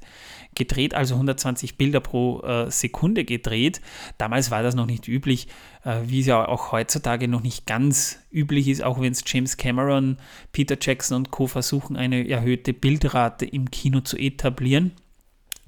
gedreht, 0.55 0.93
also 0.93 1.15
120 1.15 1.77
Bilder 1.77 1.99
pro 1.99 2.41
äh, 2.41 2.71
Sekunde 2.71 3.25
gedreht. 3.25 3.81
Damals 4.17 4.51
war 4.51 4.63
das 4.63 4.75
noch 4.75 4.85
nicht 4.85 5.07
üblich, 5.07 5.47
äh, 5.83 6.01
wie 6.05 6.21
es 6.21 6.25
ja 6.25 6.47
auch 6.47 6.71
heutzutage 6.71 7.27
noch 7.27 7.41
nicht 7.41 7.65
ganz 7.65 8.19
üblich 8.31 8.67
ist, 8.67 8.83
auch 8.83 8.99
wenn 8.99 9.11
es 9.11 9.23
James 9.25 9.57
Cameron, 9.57 10.17
Peter 10.51 10.77
Jackson 10.79 11.17
und 11.17 11.31
Co. 11.31 11.47
versuchen, 11.47 11.95
eine 11.95 12.27
erhöhte 12.27 12.73
Bildrate 12.73 13.45
im 13.45 13.69
Kino 13.71 14.01
zu 14.01 14.17
etablieren. 14.17 14.91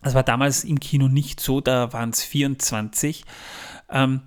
Das 0.03 0.13
war 0.13 0.23
damals 0.23 0.63
im 0.63 0.79
Kino 0.79 1.07
nicht 1.07 1.39
so, 1.39 1.59
da 1.59 1.91
waren 1.91 2.11
es 2.11 2.23
24. 2.23 3.25
Ähm, 3.89 4.21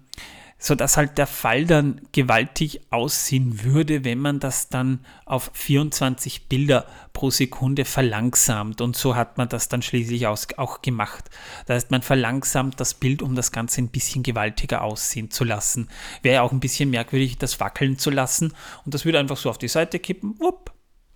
sodass 0.60 0.98
halt 0.98 1.18
der 1.18 1.26
Fall 1.26 1.64
dann 1.64 2.02
gewaltig 2.12 2.82
aussehen 2.90 3.64
würde, 3.64 4.04
wenn 4.04 4.18
man 4.18 4.38
das 4.38 4.68
dann 4.68 5.00
auf 5.24 5.50
24 5.54 6.48
Bilder 6.48 6.86
pro 7.14 7.30
Sekunde 7.30 7.86
verlangsamt. 7.86 8.82
Und 8.82 8.94
so 8.94 9.16
hat 9.16 9.38
man 9.38 9.48
das 9.48 9.68
dann 9.68 9.80
schließlich 9.80 10.26
auch 10.26 10.82
gemacht. 10.82 11.30
Das 11.66 11.76
heißt, 11.76 11.90
man 11.90 12.02
verlangsamt 12.02 12.78
das 12.78 12.92
Bild, 12.94 13.22
um 13.22 13.34
das 13.34 13.52
Ganze 13.52 13.80
ein 13.80 13.88
bisschen 13.88 14.22
gewaltiger 14.22 14.82
aussehen 14.82 15.30
zu 15.30 15.44
lassen. 15.44 15.88
Wäre 16.22 16.36
ja 16.36 16.42
auch 16.42 16.52
ein 16.52 16.60
bisschen 16.60 16.90
merkwürdig, 16.90 17.38
das 17.38 17.58
wackeln 17.58 17.98
zu 17.98 18.10
lassen. 18.10 18.52
Und 18.84 18.92
das 18.92 19.06
würde 19.06 19.18
einfach 19.18 19.38
so 19.38 19.48
auf 19.48 19.58
die 19.58 19.68
Seite 19.68 19.98
kippen. 19.98 20.38
Wupp, 20.38 20.72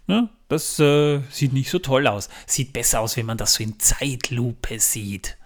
Ne? 0.06 0.28
Das 0.48 0.78
äh, 0.80 1.20
sieht 1.30 1.54
nicht 1.54 1.70
so 1.70 1.78
toll 1.78 2.06
aus. 2.06 2.28
Sieht 2.46 2.72
besser 2.72 3.00
aus, 3.00 3.16
wenn 3.16 3.24
man 3.24 3.38
das 3.38 3.54
so 3.54 3.62
in 3.62 3.78
Zeitlupe 3.80 4.78
sieht. 4.78 5.38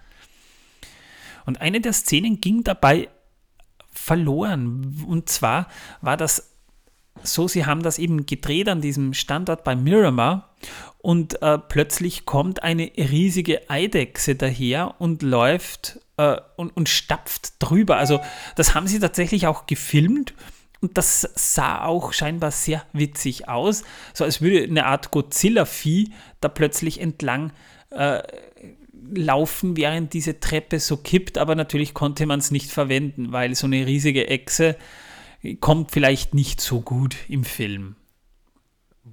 Und 1.45 1.61
eine 1.61 1.79
der 1.79 1.93
Szenen 1.93 2.41
ging 2.41 2.63
dabei 2.63 3.07
verloren. 3.99 5.03
Und 5.07 5.29
zwar 5.29 5.67
war 6.01 6.17
das 6.17 6.55
so, 7.23 7.47
sie 7.47 7.65
haben 7.65 7.83
das 7.83 7.99
eben 7.99 8.25
gedreht 8.25 8.69
an 8.69 8.81
diesem 8.81 9.13
Standort 9.13 9.63
bei 9.63 9.75
Miramar 9.75 10.55
und 10.99 11.41
äh, 11.41 11.57
plötzlich 11.57 12.25
kommt 12.25 12.63
eine 12.63 12.91
riesige 12.95 13.69
Eidechse 13.69 14.35
daher 14.35 14.95
und 14.99 15.21
läuft 15.21 15.99
äh, 16.17 16.37
und, 16.55 16.75
und 16.75 16.87
stapft 16.87 17.53
drüber. 17.59 17.97
Also 17.97 18.21
das 18.55 18.73
haben 18.73 18.87
sie 18.87 18.99
tatsächlich 18.99 19.47
auch 19.47 19.65
gefilmt 19.65 20.33
und 20.81 20.97
das 20.97 21.29
sah 21.35 21.83
auch 21.83 22.13
scheinbar 22.13 22.51
sehr 22.51 22.85
witzig 22.93 23.49
aus, 23.49 23.83
so 24.13 24.23
als 24.23 24.41
würde 24.41 24.63
eine 24.63 24.85
Art 24.85 25.11
Godzilla-Vieh 25.11 26.13
da 26.39 26.47
plötzlich 26.47 27.01
entlang 27.01 27.51
äh, 27.91 28.21
laufen, 29.13 29.77
während 29.77 30.13
diese 30.13 30.39
Treppe 30.39 30.79
so 30.79 30.97
kippt, 30.97 31.37
aber 31.37 31.55
natürlich 31.55 31.93
konnte 31.93 32.25
man 32.25 32.39
es 32.39 32.51
nicht 32.51 32.71
verwenden, 32.71 33.31
weil 33.31 33.55
so 33.55 33.67
eine 33.67 33.85
riesige 33.85 34.27
Echse 34.27 34.75
kommt 35.59 35.91
vielleicht 35.91 36.33
nicht 36.33 36.61
so 36.61 36.81
gut 36.81 37.15
im 37.27 37.43
Film. 37.43 37.95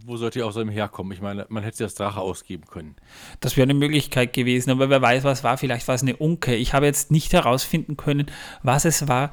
Wo 0.05 0.17
sollte 0.17 0.41
die 0.41 0.43
außerdem 0.43 0.69
herkommen? 0.69 1.13
Ich 1.13 1.21
meine, 1.21 1.47
man 1.49 1.63
hätte 1.63 1.79
sie 1.79 1.85
als 1.85 1.95
Drache 1.95 2.21
ausgeben 2.21 2.67
können. 2.67 2.97
Das 3.41 3.57
wäre 3.57 3.65
eine 3.65 3.75
Möglichkeit 3.75 4.33
gewesen, 4.33 4.71
aber 4.71 4.91
wer 4.91 5.01
weiß, 5.01 5.25
was 5.25 5.43
war. 5.43 5.57
Vielleicht 5.59 5.89
war 5.89 5.95
es 5.95 6.03
eine 6.03 6.17
Unke. 6.17 6.55
Ich 6.55 6.75
habe 6.75 6.87
jetzt 6.87 7.11
nicht 7.11 7.33
herausfinden 7.33 7.97
können, 7.97 8.27
was 8.63 8.85
es 8.85 9.09
war. 9.09 9.33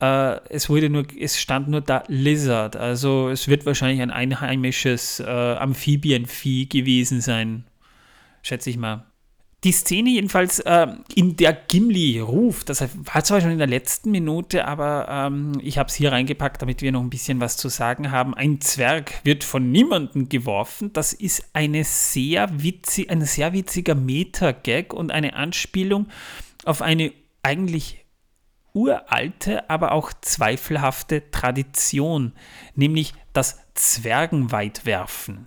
Äh, 0.00 0.40
es 0.48 0.68
wurde 0.68 0.90
nur, 0.90 1.06
es 1.18 1.40
stand 1.40 1.68
nur 1.68 1.80
da 1.80 2.04
Lizard. 2.08 2.76
Also 2.76 3.30
es 3.30 3.48
wird 3.48 3.64
wahrscheinlich 3.64 4.02
ein 4.02 4.10
einheimisches 4.10 5.20
äh, 5.20 5.24
Amphibienvieh 5.24 6.66
gewesen 6.66 7.20
sein. 7.20 7.64
Schätze 8.42 8.70
ich 8.70 8.76
mal. 8.76 9.06
Die 9.64 9.72
Szene 9.72 10.10
jedenfalls, 10.10 10.58
äh, 10.60 10.88
in 11.14 11.36
der 11.36 11.52
Gimli 11.52 12.18
ruft, 12.18 12.68
das 12.68 12.80
war 12.80 13.22
zwar 13.22 13.40
schon 13.40 13.52
in 13.52 13.58
der 13.58 13.68
letzten 13.68 14.10
Minute, 14.10 14.66
aber 14.66 15.06
ähm, 15.08 15.52
ich 15.62 15.78
habe 15.78 15.88
es 15.88 15.94
hier 15.94 16.10
reingepackt, 16.10 16.60
damit 16.60 16.82
wir 16.82 16.90
noch 16.90 17.00
ein 17.00 17.10
bisschen 17.10 17.40
was 17.40 17.56
zu 17.56 17.68
sagen 17.68 18.10
haben. 18.10 18.34
Ein 18.34 18.60
Zwerg 18.60 19.20
wird 19.22 19.44
von 19.44 19.70
niemandem 19.70 20.28
geworfen. 20.28 20.92
Das 20.92 21.12
ist 21.12 21.50
eine 21.52 21.84
sehr 21.84 22.62
witzig, 22.62 23.08
ein 23.10 23.24
sehr 23.24 23.52
witziger 23.52 23.94
Meta-Gag 23.94 24.92
und 24.92 25.12
eine 25.12 25.34
Anspielung 25.34 26.08
auf 26.64 26.82
eine 26.82 27.12
eigentlich 27.42 28.04
uralte, 28.72 29.68
aber 29.70 29.92
auch 29.92 30.12
zweifelhafte 30.22 31.30
Tradition, 31.30 32.32
nämlich 32.74 33.14
das 33.32 33.60
Zwergenweitwerfen. 33.74 35.46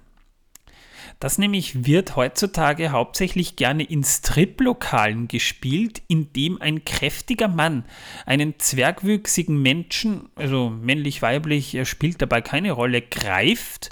Das 1.19 1.37
nämlich 1.37 1.85
wird 1.85 2.15
heutzutage 2.15 2.91
hauptsächlich 2.91 3.55
gerne 3.55 3.83
in 3.83 4.03
Striplokalen 4.03 5.27
gespielt, 5.27 6.01
in 6.07 6.31
dem 6.33 6.61
ein 6.61 6.85
kräftiger 6.85 7.47
Mann 7.47 7.85
einen 8.25 8.59
zwergwüchsigen 8.59 9.61
Menschen, 9.61 10.29
also 10.35 10.69
männlich-weiblich, 10.69 11.77
spielt 11.87 12.21
dabei 12.21 12.41
keine 12.41 12.71
Rolle, 12.71 13.01
greift 13.01 13.89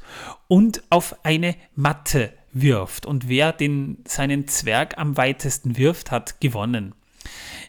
und 0.48 0.84
auf 0.90 1.26
eine 1.26 1.56
Matte 1.76 2.34
wirft. 2.54 3.06
Und 3.06 3.28
wer 3.28 3.52
den, 3.52 3.98
seinen 4.08 4.48
Zwerg 4.48 4.98
am 4.98 5.18
weitesten 5.18 5.78
wirft, 5.78 6.12
hat 6.12 6.40
gewonnen. 6.40 6.94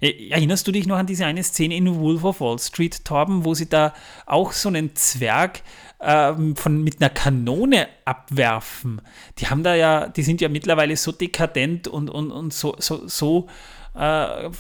Äh, 0.01 0.29
erinnerst 0.31 0.67
du 0.67 0.73
dich 0.73 0.87
noch 0.87 0.97
an 0.97 1.07
diese 1.07 1.27
eine 1.27 1.43
Szene 1.43 1.77
in 1.77 1.99
Wolf 1.99 2.25
of 2.25 2.41
Wall 2.41 2.59
Street, 2.59 3.05
Torben, 3.05 3.45
wo 3.45 3.55
sie 3.55 3.69
da 3.69 3.95
auch 4.27 4.53
so 4.53 4.69
einen 4.69 4.95
Zwerg 4.97 5.63
ähm, 6.05 6.57
von, 6.57 6.83
mit 6.83 7.01
einer 7.01 7.11
Kanone 7.11 7.89
abwerfen? 8.05 9.01
Die 9.39 9.49
haben 9.49 9.63
da 9.63 9.75
ja, 9.75 10.09
die 10.09 10.23
sind 10.23 10.41
ja 10.41 10.49
mittlerweile 10.49 10.97
so 10.97 11.13
dekadent 11.13 11.89
und, 11.89 12.11
und, 12.11 12.31
und 12.31 12.53
so, 12.53 12.77
so, 12.79 13.07
so, 13.09 13.49
äh, 13.95 14.51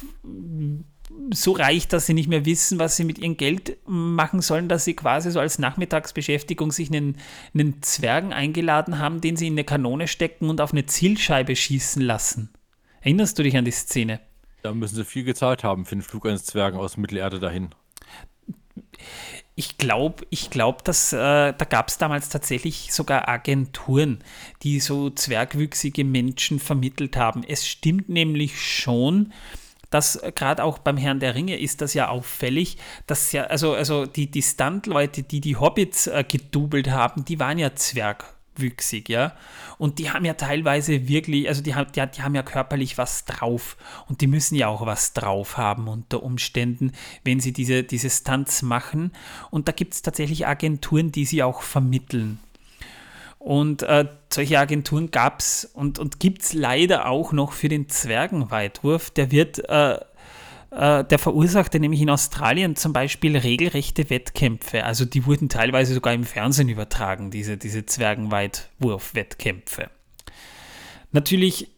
so 1.33 1.53
reich, 1.53 1.89
dass 1.89 2.07
sie 2.07 2.15
nicht 2.15 2.29
mehr 2.29 2.45
wissen, 2.45 2.79
was 2.79 2.97
sie 2.97 3.05
mit 3.05 3.19
ihrem 3.19 3.37
Geld 3.37 3.77
machen 3.87 4.41
sollen, 4.41 4.69
dass 4.69 4.85
sie 4.85 4.95
quasi 4.95 5.31
so 5.31 5.41
als 5.41 5.59
Nachmittagsbeschäftigung 5.59 6.73
sich 6.73 6.89
einen, 6.91 7.19
einen 7.53 7.83
Zwergen 7.83 8.33
eingeladen 8.33 8.99
haben, 8.99 9.21
den 9.21 9.37
sie 9.37 9.47
in 9.47 9.55
eine 9.55 9.65
Kanone 9.65 10.09
stecken 10.09 10.49
und 10.51 10.61
auf 10.61 10.73
eine 10.73 10.87
Zielscheibe 10.87 11.55
schießen 11.55 12.03
lassen. 12.03 12.51
Erinnerst 13.01 13.39
du 13.39 13.43
dich 13.43 13.57
an 13.57 13.65
die 13.65 13.71
Szene? 13.71 14.21
Da 14.63 14.73
müssen 14.73 14.97
sie 14.97 15.05
viel 15.05 15.25
gezahlt 15.25 15.63
haben 15.63 15.85
für 15.85 15.95
den 15.95 16.03
Flug 16.03 16.27
eines 16.27 16.45
Zwergen 16.45 16.79
aus 16.79 16.97
Mittelerde 16.97 17.39
dahin. 17.39 17.69
Ich 19.57 19.79
glaube, 19.79 20.27
ich 20.31 20.51
glaub, 20.51 20.85
dass 20.85 21.13
äh, 21.13 21.17
da 21.17 21.65
gab 21.69 21.89
es 21.89 21.99
damals 21.99 22.29
tatsächlich 22.29 22.93
sogar 22.93 23.29
Agenturen, 23.29 24.19
die 24.63 24.81
so 24.81 25.11
zwergwüchsige 25.11 26.05
Menschen 26.05 26.59
vermittelt 26.59 27.17
haben. 27.17 27.45
Es 27.47 27.67
stimmt 27.67 28.09
nämlich 28.09 28.61
schon, 28.61 29.33
dass 29.91 30.17
äh, 30.17 30.33
gerade 30.35 30.65
auch 30.65 30.79
beim 30.79 30.97
Herrn 30.97 31.21
der 31.21 31.37
Ringe 31.37 31.57
ist 31.57 31.81
das 31.81 31.95
ja 31.95 32.09
auffällig, 32.09 32.79
dass 33.07 33.31
ja, 33.31 33.45
also, 33.45 33.75
also 33.75 34.07
die, 34.07 34.29
die 34.29 34.43
Stunt-Leute, 34.43 35.23
die 35.23 35.41
die 35.41 35.57
Hobbits 35.57 36.09
äh, 36.09 36.25
gedoubelt 36.27 36.91
haben, 36.91 37.25
die 37.25 37.39
waren 37.39 37.59
ja 37.59 37.77
Zwerg 37.77 38.34
wüchsig, 38.57 39.09
ja. 39.09 39.35
Und 39.79 39.99
die 39.99 40.11
haben 40.11 40.25
ja 40.25 40.35
teilweise 40.35 41.09
wirklich, 41.09 41.49
also 41.49 41.63
die 41.63 41.75
haben, 41.75 41.91
die, 41.93 42.03
die, 42.15 42.23
haben 42.23 42.35
ja 42.35 42.43
körperlich 42.43 42.99
was 42.99 43.25
drauf. 43.25 43.77
Und 44.09 44.21
die 44.21 44.27
müssen 44.27 44.55
ja 44.55 44.69
auch 44.69 44.87
was 44.87 45.13
drauf 45.13 45.57
haben 45.57 45.89
unter 45.89 46.23
Umständen, 46.23 46.93
wenn 47.25 47.41
sie 47.41 47.53
diese, 47.53 47.83
diese 47.83 48.11
Stunts 48.11 48.63
machen. 48.63 49.13
Und 49.51 49.69
da 49.69 49.73
gibt 49.73 49.95
es 49.95 50.03
tatsächlich 50.03 50.47
Agenturen, 50.47 51.13
die 51.13 51.25
sie 51.25 51.43
auch 51.43 51.63
vermitteln. 51.63 52.39
Und 53.39 53.83
äh, 53.83 54.07
solche 54.33 54.59
Agenturen 54.59 55.11
gab 55.11 55.41
es 55.41 55.67
und, 55.67 55.99
und 55.99 56.19
gibt 56.19 56.43
es 56.43 56.55
leider 56.55 57.07
auch 57.09 57.33
noch 57.33 57.53
für 57.53 57.69
den 57.69 57.91
Zwergenweitwurf. 57.91 59.11
Der 59.11 59.31
wird 59.31 59.69
äh, 59.69 59.99
der 60.71 61.19
verursachte 61.19 61.81
nämlich 61.81 62.01
in 62.01 62.11
Australien 62.11 62.77
zum 62.77 62.93
Beispiel 62.93 63.37
regelrechte 63.37 64.11
Wettkämpfe. 64.11 64.85
Also 64.85 65.05
die 65.05 65.27
wurden 65.27 65.49
teilweise 65.49 65.95
sogar 65.95 66.13
im 66.13 66.25
Fernsehen 66.25 66.69
übertragen, 66.69 67.31
diese, 67.31 67.57
diese 67.57 67.87
Zwergenweitwurf-Wettkämpfe. 67.87 69.91
Natürlich 71.13 71.69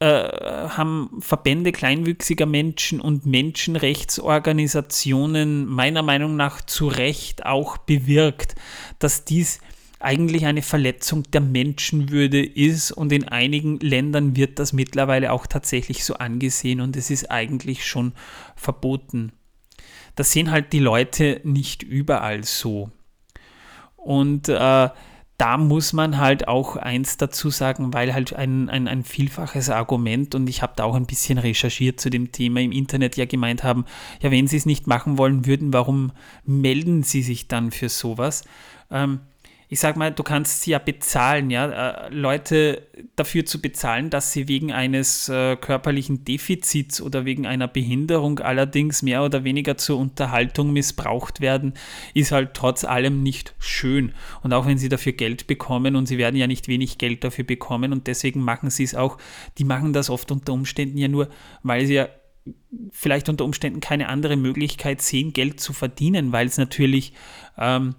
äh, 0.00 0.68
haben 0.68 1.18
Verbände 1.20 1.70
kleinwüchsiger 1.72 2.46
Menschen 2.46 3.02
und 3.02 3.26
Menschenrechtsorganisationen 3.26 5.66
meiner 5.66 6.02
Meinung 6.02 6.36
nach 6.36 6.62
zu 6.62 6.88
Recht 6.88 7.44
auch 7.44 7.76
bewirkt, 7.76 8.54
dass 8.98 9.26
dies 9.26 9.60
eigentlich 10.00 10.46
eine 10.46 10.62
Verletzung 10.62 11.24
der 11.30 11.42
Menschenwürde 11.42 12.44
ist 12.44 12.90
und 12.90 13.12
in 13.12 13.28
einigen 13.28 13.78
Ländern 13.80 14.34
wird 14.34 14.58
das 14.58 14.72
mittlerweile 14.72 15.30
auch 15.30 15.46
tatsächlich 15.46 16.04
so 16.04 16.14
angesehen 16.14 16.80
und 16.80 16.96
es 16.96 17.10
ist 17.10 17.30
eigentlich 17.30 17.86
schon 17.86 18.12
verboten. 18.56 19.32
Das 20.16 20.32
sehen 20.32 20.50
halt 20.50 20.72
die 20.72 20.80
Leute 20.80 21.40
nicht 21.44 21.82
überall 21.82 22.44
so. 22.44 22.90
Und 23.96 24.48
äh, 24.48 24.88
da 25.40 25.56
muss 25.56 25.92
man 25.92 26.18
halt 26.18 26.48
auch 26.48 26.76
eins 26.76 27.16
dazu 27.16 27.50
sagen, 27.50 27.94
weil 27.94 28.12
halt 28.12 28.34
ein, 28.34 28.68
ein, 28.68 28.88
ein 28.88 29.04
vielfaches 29.04 29.70
Argument 29.70 30.34
und 30.34 30.48
ich 30.48 30.62
habe 30.62 30.74
da 30.76 30.84
auch 30.84 30.94
ein 30.94 31.06
bisschen 31.06 31.38
recherchiert 31.38 32.00
zu 32.00 32.10
dem 32.10 32.32
Thema 32.32 32.60
im 32.60 32.72
Internet 32.72 33.16
ja 33.16 33.24
gemeint 33.26 33.64
haben, 33.64 33.84
ja, 34.20 34.30
wenn 34.30 34.46
sie 34.46 34.56
es 34.56 34.66
nicht 34.66 34.86
machen 34.86 35.18
wollen 35.18 35.46
würden, 35.46 35.72
warum 35.72 36.12
melden 36.44 37.02
sie 37.02 37.22
sich 37.22 37.48
dann 37.48 37.70
für 37.70 37.88
sowas? 37.88 38.44
Ähm, 38.90 39.20
ich 39.72 39.78
sag 39.78 39.96
mal, 39.96 40.10
du 40.10 40.24
kannst 40.24 40.62
sie 40.62 40.72
ja 40.72 40.80
bezahlen, 40.80 41.48
ja, 41.48 42.06
äh, 42.06 42.08
Leute 42.12 42.88
dafür 43.14 43.46
zu 43.46 43.62
bezahlen, 43.62 44.10
dass 44.10 44.32
sie 44.32 44.48
wegen 44.48 44.72
eines 44.72 45.28
äh, 45.28 45.54
körperlichen 45.54 46.24
Defizits 46.24 47.00
oder 47.00 47.24
wegen 47.24 47.46
einer 47.46 47.68
Behinderung 47.68 48.40
allerdings 48.40 49.02
mehr 49.02 49.22
oder 49.22 49.44
weniger 49.44 49.76
zur 49.76 49.98
Unterhaltung 49.98 50.72
missbraucht 50.72 51.40
werden, 51.40 51.74
ist 52.14 52.32
halt 52.32 52.54
trotz 52.54 52.82
allem 52.82 53.22
nicht 53.22 53.54
schön. 53.60 54.12
Und 54.42 54.52
auch 54.52 54.66
wenn 54.66 54.76
sie 54.76 54.88
dafür 54.88 55.12
Geld 55.12 55.46
bekommen 55.46 55.94
und 55.94 56.06
sie 56.06 56.18
werden 56.18 56.34
ja 56.34 56.48
nicht 56.48 56.66
wenig 56.66 56.98
Geld 56.98 57.22
dafür 57.22 57.44
bekommen 57.44 57.92
und 57.92 58.08
deswegen 58.08 58.42
machen 58.42 58.70
sie 58.70 58.82
es 58.82 58.96
auch, 58.96 59.18
die 59.58 59.64
machen 59.64 59.92
das 59.92 60.10
oft 60.10 60.32
unter 60.32 60.52
Umständen 60.52 60.98
ja 60.98 61.06
nur, 61.06 61.28
weil 61.62 61.86
sie 61.86 61.94
ja 61.94 62.08
vielleicht 62.90 63.28
unter 63.28 63.44
Umständen 63.44 63.80
keine 63.80 64.08
andere 64.08 64.36
Möglichkeit 64.36 65.02
sehen, 65.02 65.32
Geld 65.32 65.60
zu 65.60 65.72
verdienen, 65.72 66.32
weil 66.32 66.46
es 66.46 66.58
natürlich 66.58 67.12
ähm, 67.58 67.94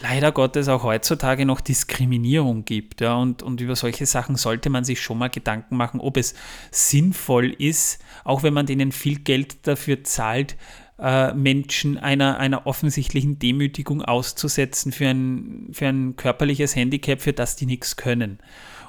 leider 0.00 0.32
Gottes 0.32 0.68
auch 0.68 0.82
heutzutage 0.82 1.46
noch 1.46 1.60
Diskriminierung 1.60 2.64
gibt. 2.64 3.00
Ja, 3.00 3.16
und, 3.16 3.42
und 3.42 3.60
über 3.60 3.76
solche 3.76 4.06
Sachen 4.06 4.36
sollte 4.36 4.70
man 4.70 4.84
sich 4.84 5.00
schon 5.00 5.18
mal 5.18 5.28
Gedanken 5.28 5.76
machen, 5.76 6.00
ob 6.00 6.16
es 6.16 6.34
sinnvoll 6.70 7.50
ist, 7.50 8.02
auch 8.24 8.42
wenn 8.42 8.54
man 8.54 8.66
denen 8.66 8.92
viel 8.92 9.18
Geld 9.20 9.66
dafür 9.66 10.04
zahlt, 10.04 10.56
äh, 10.98 11.34
Menschen 11.34 11.98
einer, 11.98 12.38
einer 12.38 12.66
offensichtlichen 12.66 13.38
Demütigung 13.38 14.02
auszusetzen 14.02 14.92
für 14.92 15.08
ein, 15.08 15.68
für 15.72 15.88
ein 15.88 16.16
körperliches 16.16 16.76
Handicap, 16.76 17.20
für 17.20 17.32
das 17.32 17.56
die 17.56 17.66
nichts 17.66 17.96
können. 17.96 18.38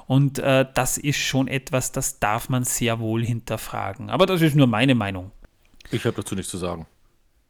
Und 0.06 0.38
äh, 0.38 0.66
das 0.72 0.98
ist 0.98 1.16
schon 1.16 1.48
etwas, 1.48 1.92
das 1.92 2.20
darf 2.20 2.48
man 2.48 2.64
sehr 2.64 3.00
wohl 3.00 3.24
hinterfragen. 3.24 4.08
Aber 4.08 4.26
das 4.26 4.40
ist 4.40 4.54
nur 4.54 4.68
meine 4.68 4.94
Meinung. 4.94 5.32
Ich 5.90 6.04
habe 6.04 6.16
dazu 6.16 6.34
nichts 6.34 6.50
zu 6.50 6.58
sagen. 6.58 6.86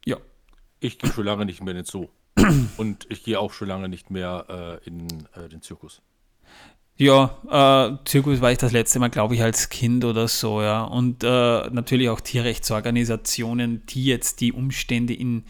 Ja. 0.05 0.17
Ich 0.79 0.97
gehe 0.97 1.11
schon 1.11 1.25
lange 1.25 1.45
nicht 1.45 1.61
mehr 1.61 1.71
in 1.71 1.77
den 1.77 1.85
Zoo. 1.85 2.07
Und 2.77 3.07
ich 3.09 3.23
gehe 3.23 3.39
auch 3.39 3.53
schon 3.53 3.67
lange 3.67 3.89
nicht 3.89 4.09
mehr 4.09 4.79
äh, 4.83 4.87
in 4.87 5.07
äh, 5.35 5.49
den 5.49 5.61
Zirkus. 5.61 6.01
Ja, 6.99 7.37
äh, 7.47 8.05
Zirkus 8.05 8.41
war 8.41 8.51
ich 8.51 8.57
das 8.57 8.71
letzte 8.71 8.97
Mal, 8.97 9.09
glaube 9.09 9.35
ich, 9.35 9.43
als 9.43 9.69
Kind 9.69 10.03
oder 10.03 10.27
so, 10.27 10.63
ja. 10.63 10.83
Und 10.83 11.23
äh, 11.23 11.27
natürlich 11.69 12.09
auch 12.09 12.21
Tierrechtsorganisationen, 12.21 13.85
die 13.85 14.05
jetzt 14.05 14.41
die 14.41 14.51
Umstände 14.51 15.13
in, 15.13 15.45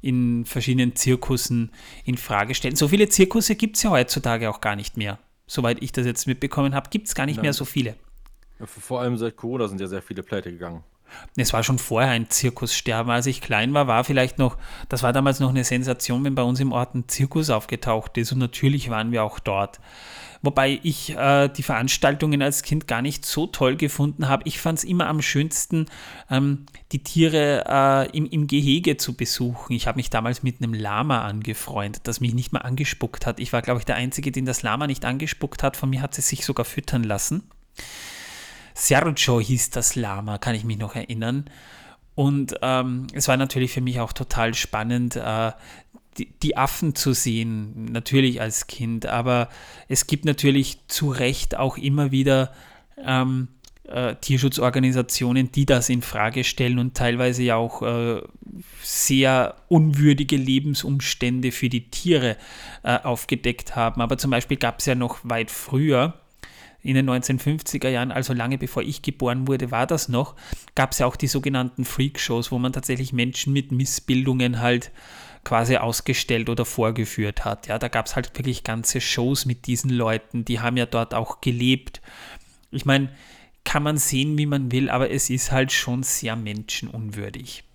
in 0.00 0.46
verschiedenen 0.46 0.96
Zirkussen 0.96 1.70
in 2.04 2.16
Frage 2.16 2.54
stellen. 2.54 2.76
So 2.76 2.88
viele 2.88 3.10
Zirkusse 3.10 3.56
gibt 3.56 3.76
es 3.76 3.82
ja 3.82 3.90
heutzutage 3.90 4.48
auch 4.48 4.62
gar 4.62 4.74
nicht 4.74 4.96
mehr 4.96 5.18
soweit 5.46 5.82
ich 5.82 5.92
das 5.92 6.06
jetzt 6.06 6.26
mitbekommen 6.26 6.74
habe, 6.74 6.90
gibt 6.90 7.08
es 7.08 7.14
gar 7.14 7.26
nicht 7.26 7.36
Nein. 7.36 7.44
mehr 7.44 7.52
so 7.52 7.64
viele. 7.64 7.96
Vor 8.64 9.00
allem 9.00 9.16
seit 9.16 9.36
Corona 9.36 9.68
sind 9.68 9.80
ja 9.80 9.86
sehr 9.86 10.02
viele 10.02 10.22
pleite 10.22 10.50
gegangen. 10.50 10.82
Es 11.36 11.52
war 11.52 11.62
schon 11.62 11.78
vorher 11.78 12.10
ein 12.10 12.30
Zirkussterben. 12.30 13.10
Als 13.10 13.26
ich 13.26 13.40
klein 13.40 13.74
war, 13.74 13.86
war 13.86 14.04
vielleicht 14.04 14.38
noch, 14.38 14.56
das 14.88 15.02
war 15.02 15.12
damals 15.12 15.40
noch 15.40 15.50
eine 15.50 15.64
Sensation, 15.64 16.24
wenn 16.24 16.34
bei 16.34 16.42
uns 16.42 16.60
im 16.60 16.72
Ort 16.72 16.94
ein 16.94 17.08
Zirkus 17.08 17.50
aufgetaucht 17.50 18.16
ist. 18.18 18.32
Und 18.32 18.38
natürlich 18.38 18.90
waren 18.90 19.12
wir 19.12 19.24
auch 19.24 19.38
dort. 19.38 19.80
Wobei 20.42 20.78
ich 20.82 21.16
äh, 21.16 21.48
die 21.48 21.62
Veranstaltungen 21.62 22.42
als 22.42 22.62
Kind 22.62 22.86
gar 22.86 23.02
nicht 23.02 23.24
so 23.26 23.46
toll 23.46 23.76
gefunden 23.76 24.28
habe. 24.28 24.42
Ich 24.46 24.60
fand 24.60 24.78
es 24.78 24.84
immer 24.84 25.08
am 25.08 25.22
schönsten, 25.22 25.86
ähm, 26.30 26.66
die 26.92 27.02
Tiere 27.02 27.64
äh, 27.66 28.16
im, 28.16 28.26
im 28.26 28.46
Gehege 28.46 28.96
zu 28.96 29.14
besuchen. 29.16 29.72
Ich 29.72 29.86
habe 29.86 29.96
mich 29.96 30.10
damals 30.10 30.42
mit 30.42 30.62
einem 30.62 30.74
Lama 30.74 31.22
angefreundet, 31.22 32.02
das 32.04 32.20
mich 32.20 32.34
nicht 32.34 32.52
mal 32.52 32.60
angespuckt 32.60 33.26
hat. 33.26 33.40
Ich 33.40 33.52
war, 33.52 33.62
glaube 33.62 33.80
ich, 33.80 33.86
der 33.86 33.96
Einzige, 33.96 34.30
den 34.30 34.46
das 34.46 34.62
Lama 34.62 34.86
nicht 34.86 35.04
angespuckt 35.04 35.62
hat. 35.62 35.76
Von 35.76 35.90
mir 35.90 36.02
hat 36.02 36.16
es 36.18 36.28
sich 36.28 36.44
sogar 36.44 36.64
füttern 36.64 37.02
lassen. 37.02 37.50
Sergio 38.76 39.40
hieß 39.40 39.70
das 39.70 39.96
Lama, 39.96 40.36
kann 40.36 40.54
ich 40.54 40.62
mich 40.62 40.76
noch 40.76 40.94
erinnern. 40.94 41.46
Und 42.14 42.56
ähm, 42.60 43.06
es 43.14 43.26
war 43.26 43.38
natürlich 43.38 43.72
für 43.72 43.80
mich 43.80 44.00
auch 44.00 44.12
total 44.12 44.52
spannend, 44.52 45.16
äh, 45.16 45.52
die, 46.18 46.30
die, 46.42 46.56
Affen 46.58 46.94
zu 46.94 47.14
sehen, 47.14 47.86
natürlich 47.86 48.40
als 48.40 48.66
Kind. 48.66 49.06
Aber 49.06 49.48
es 49.88 50.06
gibt 50.06 50.26
natürlich 50.26 50.78
zu 50.88 51.08
Recht 51.08 51.56
auch 51.56 51.78
immer 51.78 52.12
wieder 52.12 52.52
ähm, 53.02 53.48
äh, 53.84 54.14
Tierschutzorganisationen, 54.16 55.52
die 55.52 55.64
das 55.64 55.88
in 55.88 56.02
Frage 56.02 56.44
stellen 56.44 56.78
und 56.78 56.94
teilweise 56.94 57.44
ja 57.44 57.56
auch 57.56 57.80
äh, 57.80 58.20
sehr 58.82 59.56
unwürdige 59.68 60.36
Lebensumstände 60.36 61.50
für 61.50 61.70
die 61.70 61.88
Tiere 61.88 62.36
äh, 62.82 62.98
aufgedeckt 62.98 63.74
haben. 63.74 64.02
Aber 64.02 64.18
zum 64.18 64.30
Beispiel 64.30 64.58
gab 64.58 64.80
es 64.80 64.86
ja 64.86 64.94
noch 64.94 65.18
weit 65.22 65.50
früher, 65.50 66.14
in 66.82 66.94
den 66.94 67.08
1950er 67.08 67.88
Jahren, 67.88 68.12
also 68.12 68.32
lange 68.32 68.58
bevor 68.58 68.82
ich 68.82 69.02
geboren 69.02 69.48
wurde, 69.48 69.70
war 69.70 69.86
das 69.86 70.08
noch, 70.08 70.34
gab 70.74 70.92
es 70.92 70.98
ja 70.98 71.06
auch 71.06 71.16
die 71.16 71.26
sogenannten 71.26 71.84
Freak-Shows, 71.84 72.52
wo 72.52 72.58
man 72.58 72.72
tatsächlich 72.72 73.12
Menschen 73.12 73.52
mit 73.52 73.72
Missbildungen 73.72 74.60
halt 74.60 74.92
quasi 75.44 75.76
ausgestellt 75.76 76.48
oder 76.48 76.64
vorgeführt 76.64 77.44
hat. 77.44 77.68
Ja, 77.68 77.78
da 77.78 77.88
gab 77.88 78.06
es 78.06 78.16
halt 78.16 78.36
wirklich 78.36 78.64
ganze 78.64 79.00
Shows 79.00 79.46
mit 79.46 79.66
diesen 79.66 79.90
Leuten, 79.90 80.44
die 80.44 80.60
haben 80.60 80.76
ja 80.76 80.86
dort 80.86 81.14
auch 81.14 81.40
gelebt. 81.40 82.00
Ich 82.72 82.84
meine, 82.84 83.10
kann 83.64 83.82
man 83.82 83.96
sehen, 83.96 84.38
wie 84.38 84.46
man 84.46 84.72
will, 84.72 84.90
aber 84.90 85.10
es 85.10 85.28
ist 85.30 85.52
halt 85.52 85.72
schon 85.72 86.02
sehr 86.02 86.36
menschenunwürdig. 86.36 87.65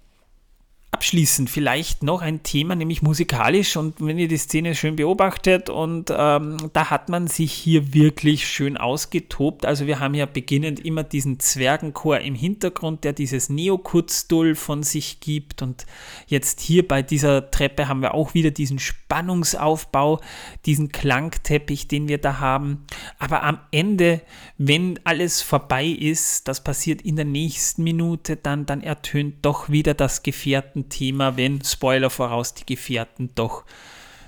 Abschließend 0.93 1.49
vielleicht 1.49 2.03
noch 2.03 2.21
ein 2.21 2.43
Thema, 2.43 2.75
nämlich 2.75 3.01
musikalisch. 3.01 3.77
Und 3.77 4.01
wenn 4.01 4.19
ihr 4.19 4.27
die 4.27 4.35
Szene 4.35 4.75
schön 4.75 4.97
beobachtet, 4.97 5.69
und 5.69 6.13
ähm, 6.15 6.57
da 6.73 6.89
hat 6.89 7.07
man 7.07 7.27
sich 7.27 7.53
hier 7.53 7.93
wirklich 7.93 8.45
schön 8.45 8.75
ausgetobt. 8.75 9.65
Also 9.65 9.87
wir 9.87 10.01
haben 10.01 10.15
ja 10.15 10.25
beginnend 10.25 10.83
immer 10.83 11.05
diesen 11.05 11.39
Zwergenchor 11.39 12.19
im 12.19 12.35
Hintergrund, 12.35 13.05
der 13.05 13.13
dieses 13.13 13.49
Neokutzdull 13.49 14.53
von 14.53 14.83
sich 14.83 15.21
gibt. 15.21 15.61
Und 15.61 15.85
jetzt 16.27 16.59
hier 16.59 16.85
bei 16.85 17.01
dieser 17.01 17.49
Treppe 17.51 17.87
haben 17.87 18.01
wir 18.01 18.13
auch 18.13 18.33
wieder 18.33 18.51
diesen 18.51 18.77
Spannungsaufbau, 18.77 20.19
diesen 20.65 20.91
Klangteppich, 20.91 21.87
den 21.87 22.09
wir 22.09 22.17
da 22.17 22.39
haben. 22.41 22.85
Aber 23.17 23.43
am 23.43 23.59
Ende, 23.71 24.21
wenn 24.57 24.99
alles 25.05 25.41
vorbei 25.41 25.85
ist, 25.85 26.49
das 26.49 26.61
passiert 26.61 27.01
in 27.01 27.15
der 27.15 27.23
nächsten 27.23 27.83
Minute, 27.83 28.35
dann, 28.35 28.65
dann 28.65 28.81
ertönt 28.81 29.45
doch 29.45 29.69
wieder 29.69 29.93
das 29.93 30.21
Gefährten 30.21 30.80
Thema, 30.89 31.37
wenn, 31.37 31.63
Spoiler 31.63 32.09
voraus, 32.09 32.53
die 32.53 32.65
Gefährten 32.65 33.31
doch 33.35 33.65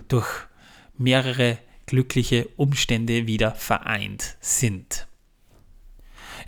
durch 0.07 0.27
mehrere 0.97 1.57
glückliche 1.85 2.47
Umstände 2.55 3.27
wieder 3.27 3.51
vereint 3.51 4.37
sind. 4.39 5.07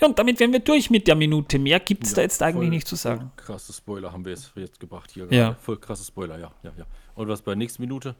Ja, 0.01 0.07
und 0.07 0.19
damit 0.19 0.39
wären 0.39 0.51
wir 0.51 0.59
durch 0.59 0.89
mit 0.89 1.07
der 1.07 1.15
Minute. 1.15 1.57
Mehr 1.57 1.79
gibt 1.79 2.03
es 2.03 2.11
ja, 2.11 2.17
da 2.17 2.21
jetzt 2.23 2.41
eigentlich 2.43 2.69
nicht 2.69 2.87
zu 2.87 2.95
sagen. 2.95 3.31
Krasse 3.37 3.71
Spoiler 3.71 4.11
haben 4.11 4.25
wir 4.25 4.31
jetzt, 4.31 4.51
jetzt 4.55 4.79
gebracht 4.79 5.11
hier. 5.13 5.27
Ja. 5.31 5.55
Voll 5.61 5.77
krasse 5.77 6.03
Spoiler, 6.03 6.37
ja, 6.37 6.51
ja, 6.63 6.73
ja. 6.77 6.85
Und 7.15 7.27
was 7.27 7.41
bei 7.41 7.51
der 7.51 7.57
nächsten 7.57 7.81
Minute? 7.81 8.15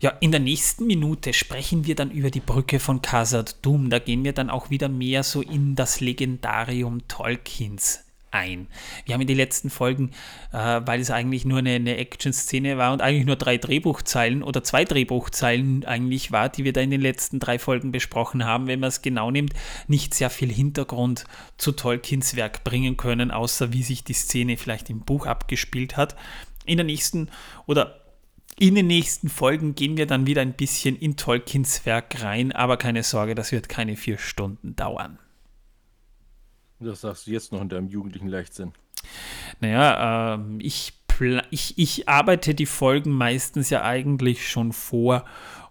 Ja, 0.00 0.10
in 0.20 0.32
der 0.32 0.40
nächsten 0.40 0.86
Minute 0.86 1.32
sprechen 1.32 1.86
wir 1.86 1.94
dann 1.94 2.10
über 2.10 2.30
die 2.30 2.40
Brücke 2.40 2.80
von 2.80 3.00
Khazad 3.00 3.64
Dum. 3.64 3.90
Da 3.90 3.98
gehen 3.98 4.24
wir 4.24 4.32
dann 4.32 4.50
auch 4.50 4.70
wieder 4.70 4.88
mehr 4.88 5.22
so 5.22 5.40
in 5.40 5.76
das 5.76 6.00
Legendarium 6.00 7.06
Tolkiens 7.06 8.05
ein. 8.30 8.66
Wir 9.04 9.14
haben 9.14 9.20
in 9.22 9.26
den 9.26 9.36
letzten 9.36 9.70
Folgen, 9.70 10.10
äh, 10.52 10.80
weil 10.84 11.00
es 11.00 11.10
eigentlich 11.10 11.44
nur 11.44 11.58
eine, 11.58 11.72
eine 11.72 11.96
Action-Szene 11.96 12.76
war 12.76 12.92
und 12.92 13.00
eigentlich 13.00 13.26
nur 13.26 13.36
drei 13.36 13.56
Drehbuchzeilen 13.56 14.42
oder 14.42 14.62
zwei 14.62 14.84
Drehbuchzeilen 14.84 15.84
eigentlich 15.84 16.32
war, 16.32 16.48
die 16.48 16.64
wir 16.64 16.72
da 16.72 16.80
in 16.80 16.90
den 16.90 17.00
letzten 17.00 17.38
drei 17.38 17.58
Folgen 17.58 17.92
besprochen 17.92 18.44
haben, 18.44 18.66
wenn 18.66 18.80
man 18.80 18.88
es 18.88 19.02
genau 19.02 19.30
nimmt, 19.30 19.54
nicht 19.88 20.14
sehr 20.14 20.30
viel 20.30 20.52
Hintergrund 20.52 21.24
zu 21.56 21.72
Tolkiens 21.72 22.36
Werk 22.36 22.64
bringen 22.64 22.96
können, 22.96 23.30
außer 23.30 23.72
wie 23.72 23.82
sich 23.82 24.04
die 24.04 24.14
Szene 24.14 24.56
vielleicht 24.56 24.90
im 24.90 25.00
Buch 25.00 25.26
abgespielt 25.26 25.96
hat. 25.96 26.16
In 26.64 26.78
der 26.78 26.86
nächsten 26.86 27.30
oder 27.66 28.00
in 28.58 28.74
den 28.74 28.86
nächsten 28.86 29.28
Folgen 29.28 29.74
gehen 29.74 29.98
wir 29.98 30.06
dann 30.06 30.26
wieder 30.26 30.40
ein 30.40 30.54
bisschen 30.54 30.96
in 30.96 31.16
Tolkiens 31.16 31.84
Werk 31.84 32.22
rein, 32.22 32.52
aber 32.52 32.78
keine 32.78 33.02
Sorge, 33.02 33.34
das 33.34 33.52
wird 33.52 33.68
keine 33.68 33.96
vier 33.96 34.16
Stunden 34.16 34.74
dauern. 34.74 35.18
Das 36.80 37.00
sagst 37.00 37.26
du 37.26 37.30
jetzt 37.30 37.52
noch 37.52 37.60
in 37.60 37.68
deinem 37.68 37.88
jugendlichen 37.88 38.28
Leichtsinn. 38.28 38.72
Naja, 39.60 40.34
äh, 40.34 40.40
ich, 40.58 40.92
ich, 41.50 41.78
ich 41.78 42.08
arbeite 42.08 42.54
die 42.54 42.66
Folgen 42.66 43.12
meistens 43.12 43.70
ja 43.70 43.82
eigentlich 43.82 44.48
schon 44.48 44.72
vor. 44.72 45.24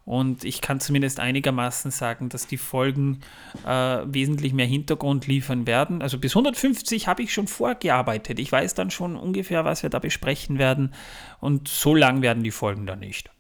Und 0.05 0.43
ich 0.43 0.61
kann 0.61 0.79
zumindest 0.79 1.19
einigermaßen 1.19 1.89
sagen, 1.89 2.29
dass 2.29 2.45
die 2.45 2.57
Folgen 2.57 3.21
äh, 3.65 3.69
wesentlich 4.05 4.53
mehr 4.53 4.67
Hintergrund 4.67 5.25
liefern 5.25 5.65
werden. 5.65 6.03
Also 6.03 6.19
bis 6.19 6.33
150 6.35 7.07
habe 7.07 7.23
ich 7.23 7.33
schon 7.33 7.47
vorgearbeitet. 7.47 8.37
Ich 8.39 8.51
weiß 8.51 8.75
dann 8.75 8.91
schon 8.91 9.15
ungefähr, 9.15 9.65
was 9.65 9.81
wir 9.81 9.89
da 9.89 9.97
besprechen 9.97 10.59
werden. 10.59 10.93
Und 11.39 11.67
so 11.67 11.95
lang 11.95 12.21
werden 12.21 12.43
die 12.43 12.51
Folgen 12.51 12.85
dann 12.85 12.99
nicht. 12.99 13.31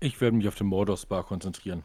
Ich 0.00 0.20
werde 0.22 0.36
mich 0.36 0.48
auf 0.48 0.54
den 0.54 0.68
Mordor 0.68 0.96
Spa 0.96 1.22
konzentrieren. 1.22 1.84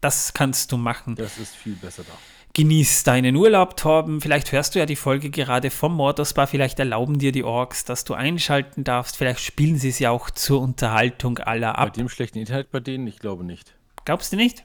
Das 0.00 0.32
kannst 0.32 0.70
du 0.70 0.76
machen. 0.76 1.16
Das 1.16 1.38
ist 1.38 1.56
viel 1.56 1.74
besser 1.74 2.04
da. 2.04 2.12
Genieß 2.56 3.02
deinen 3.02 3.34
Urlaub, 3.34 3.76
Torben. 3.76 4.20
Vielleicht 4.20 4.52
hörst 4.52 4.74
du 4.74 4.78
ja 4.78 4.86
die 4.86 4.94
Folge 4.94 5.28
gerade 5.28 5.70
vom 5.70 5.96
Morderspa. 5.96 6.46
Vielleicht 6.46 6.78
erlauben 6.78 7.18
dir 7.18 7.32
die 7.32 7.42
Orks, 7.42 7.84
dass 7.84 8.04
du 8.04 8.14
einschalten 8.14 8.84
darfst. 8.84 9.16
Vielleicht 9.16 9.40
spielen 9.40 9.76
sie 9.76 9.88
es 9.88 9.98
ja 9.98 10.10
auch 10.10 10.30
zur 10.30 10.60
Unterhaltung 10.60 11.38
aller 11.38 11.76
ab. 11.76 11.88
Bei 11.88 11.90
dem 11.90 12.08
schlechten 12.08 12.38
Internet 12.38 12.70
bei 12.70 12.78
denen? 12.78 13.08
Ich 13.08 13.18
glaube 13.18 13.42
nicht. 13.42 13.74
Glaubst 14.04 14.32
du 14.32 14.36
nicht? 14.36 14.64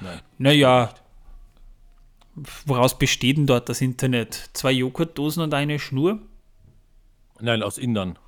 Nein. 0.00 0.20
Naja. 0.38 0.92
Woraus 2.66 2.98
besteht 2.98 3.36
denn 3.36 3.46
dort 3.46 3.68
das 3.68 3.80
Internet? 3.80 4.50
Zwei 4.52 4.72
Joghurtdosen 4.72 5.44
und 5.44 5.54
eine 5.54 5.78
Schnur? 5.78 6.18
Nein, 7.38 7.62
aus 7.62 7.78
Indern. 7.78 8.18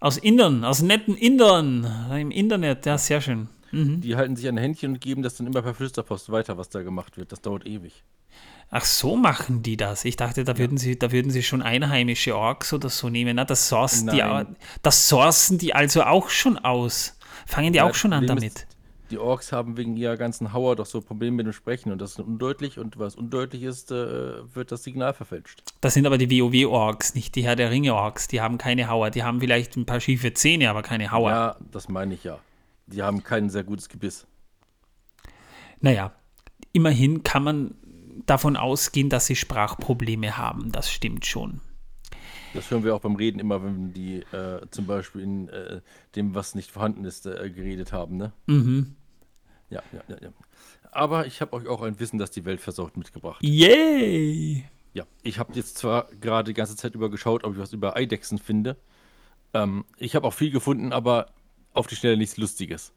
Aus 0.00 0.16
Indern, 0.16 0.64
aus 0.64 0.80
netten 0.80 1.14
Indern. 1.14 1.84
Im 2.10 2.30
Internet, 2.30 2.86
ja, 2.86 2.96
sehr 2.96 3.20
schön. 3.20 3.50
Mhm. 3.72 4.00
Die 4.00 4.16
halten 4.16 4.36
sich 4.36 4.48
an 4.48 4.56
Händchen 4.56 4.92
und 4.92 5.00
geben 5.00 5.22
das 5.22 5.36
dann 5.36 5.46
immer 5.46 5.62
per 5.62 5.74
Flüsterpost 5.74 6.30
weiter, 6.30 6.58
was 6.58 6.68
da 6.68 6.82
gemacht 6.82 7.16
wird. 7.16 7.32
Das 7.32 7.40
dauert 7.40 7.66
ewig. 7.66 8.04
Ach, 8.70 8.84
so 8.84 9.16
machen 9.16 9.62
die 9.62 9.76
das. 9.76 10.04
Ich 10.04 10.16
dachte, 10.16 10.44
da, 10.44 10.52
ja. 10.52 10.58
würden, 10.58 10.78
sie, 10.78 10.98
da 10.98 11.10
würden 11.10 11.30
sie 11.30 11.42
schon 11.42 11.60
einheimische 11.60 12.36
Orks 12.36 12.72
oder 12.72 12.88
so 12.88 13.08
nehmen. 13.08 13.36
Na, 13.36 13.44
das, 13.44 13.68
sourcen 13.68 14.08
die, 14.08 14.22
das 14.82 15.08
sourcen 15.08 15.58
die 15.58 15.74
also 15.74 16.02
auch 16.02 16.28
schon 16.30 16.56
aus. 16.56 17.16
Fangen 17.46 17.72
die 17.72 17.78
ja, 17.78 17.84
auch 17.84 17.94
schon 17.94 18.12
an 18.12 18.26
damit. 18.28 18.44
Ist, 18.44 18.66
die 19.10 19.18
Orks 19.18 19.50
haben 19.50 19.76
wegen 19.76 19.96
ihrer 19.96 20.16
ganzen 20.16 20.52
Hauer 20.52 20.76
doch 20.76 20.86
so 20.86 21.00
Probleme 21.00 21.38
mit 21.38 21.46
dem 21.46 21.52
Sprechen 21.52 21.90
und 21.90 22.00
das 22.00 22.12
ist 22.12 22.20
undeutlich 22.20 22.78
und 22.78 22.96
was 22.98 23.16
undeutlich 23.16 23.64
ist, 23.64 23.90
äh, 23.90 24.54
wird 24.54 24.70
das 24.70 24.84
Signal 24.84 25.14
verfälscht. 25.14 25.64
Das 25.80 25.94
sind 25.94 26.06
aber 26.06 26.16
die 26.16 26.30
WoW-Orks, 26.40 27.16
nicht 27.16 27.34
die 27.34 27.42
Herr 27.42 27.56
der 27.56 27.70
Ringe-Orks. 27.70 28.28
Die 28.28 28.40
haben 28.40 28.56
keine 28.56 28.88
Hauer. 28.88 29.10
Die 29.10 29.24
haben 29.24 29.40
vielleicht 29.40 29.76
ein 29.76 29.84
paar 29.84 30.00
schiefe 30.00 30.32
Zähne, 30.32 30.70
aber 30.70 30.82
keine 30.82 31.10
Hauer. 31.10 31.30
Ja, 31.30 31.56
das 31.72 31.88
meine 31.88 32.14
ich 32.14 32.22
ja. 32.22 32.38
Die 32.92 33.02
haben 33.02 33.22
kein 33.22 33.50
sehr 33.50 33.64
gutes 33.64 33.88
Gebiss. 33.88 34.26
Naja, 35.80 36.12
immerhin 36.72 37.22
kann 37.22 37.42
man 37.42 37.74
davon 38.26 38.56
ausgehen, 38.56 39.08
dass 39.08 39.26
sie 39.26 39.36
Sprachprobleme 39.36 40.36
haben. 40.36 40.72
Das 40.72 40.90
stimmt 40.90 41.26
schon. 41.26 41.60
Das 42.52 42.70
hören 42.70 42.84
wir 42.84 42.94
auch 42.94 43.00
beim 43.00 43.16
Reden 43.16 43.38
immer, 43.38 43.62
wenn 43.62 43.92
die 43.92 44.16
äh, 44.32 44.66
zum 44.70 44.86
Beispiel 44.86 45.22
in 45.22 45.48
äh, 45.48 45.80
dem, 46.16 46.34
was 46.34 46.54
nicht 46.54 46.70
vorhanden 46.70 47.04
ist, 47.04 47.26
äh, 47.26 47.50
geredet 47.50 47.92
haben. 47.92 48.16
Ne? 48.16 48.32
Mhm. 48.46 48.96
Ja, 49.68 49.82
ja, 49.92 50.02
ja, 50.08 50.16
ja. 50.20 50.28
Aber 50.90 51.26
ich 51.26 51.40
habe 51.40 51.52
euch 51.52 51.68
auch 51.68 51.82
ein 51.82 52.00
Wissen, 52.00 52.18
das 52.18 52.32
die 52.32 52.44
Welt 52.44 52.60
versorgt, 52.60 52.96
mitgebracht. 52.96 53.42
Yay! 53.42 54.64
Ja, 54.92 55.04
ich 55.22 55.38
habe 55.38 55.52
jetzt 55.54 55.78
zwar 55.78 56.08
gerade 56.20 56.50
die 56.50 56.54
ganze 56.54 56.74
Zeit 56.74 56.96
über 56.96 57.08
geschaut, 57.10 57.44
ob 57.44 57.54
ich 57.54 57.60
was 57.60 57.72
über 57.72 57.94
Eidechsen 57.94 58.38
finde. 58.38 58.76
Ähm, 59.54 59.84
ich 59.96 60.16
habe 60.16 60.26
auch 60.26 60.34
viel 60.34 60.50
gefunden, 60.50 60.92
aber 60.92 61.26
auf 61.72 61.86
die 61.86 61.96
Schnelle 61.96 62.16
nichts 62.16 62.36
Lustiges. 62.36 62.92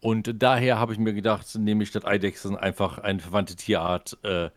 Und 0.00 0.42
daher 0.42 0.78
habe 0.78 0.92
ich 0.92 0.98
mir 0.98 1.12
gedacht, 1.12 1.46
nehme 1.56 1.84
ich 1.84 1.90
statt 1.90 2.04
Eidechsen 2.04 2.56
einfach 2.56 2.98
eine 2.98 3.20
verwandte 3.20 3.54
Tierart. 3.54 4.18
Äh, 4.24 4.50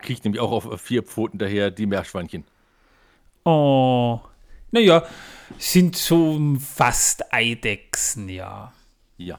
kriegt 0.00 0.24
nämlich 0.24 0.40
auch 0.40 0.50
auf 0.50 0.80
vier 0.80 1.02
Pfoten 1.02 1.38
daher 1.38 1.70
die 1.70 1.86
Meerschweinchen. 1.86 2.44
Oh. 3.44 4.20
Naja, 4.72 5.04
sind 5.58 5.96
so 5.96 6.40
fast 6.58 7.32
Eidechsen, 7.32 8.28
ja. 8.28 8.72
Ja. 9.16 9.38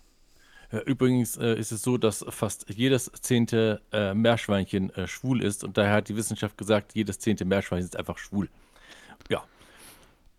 Übrigens 0.85 1.35
äh, 1.37 1.55
ist 1.55 1.71
es 1.71 1.81
so, 1.81 1.97
dass 1.97 2.23
fast 2.29 2.69
jedes 2.69 3.11
zehnte 3.21 3.81
äh, 3.91 4.13
Meerschweinchen 4.13 4.89
äh, 4.95 5.07
schwul 5.07 5.43
ist 5.43 5.65
und 5.65 5.77
daher 5.77 5.95
hat 5.95 6.07
die 6.07 6.15
Wissenschaft 6.15 6.57
gesagt, 6.57 6.95
jedes 6.95 7.19
zehnte 7.19 7.43
Meerschweinchen 7.43 7.87
ist 7.87 7.97
einfach 7.97 8.17
schwul. 8.17 8.49
Ja. 9.29 9.43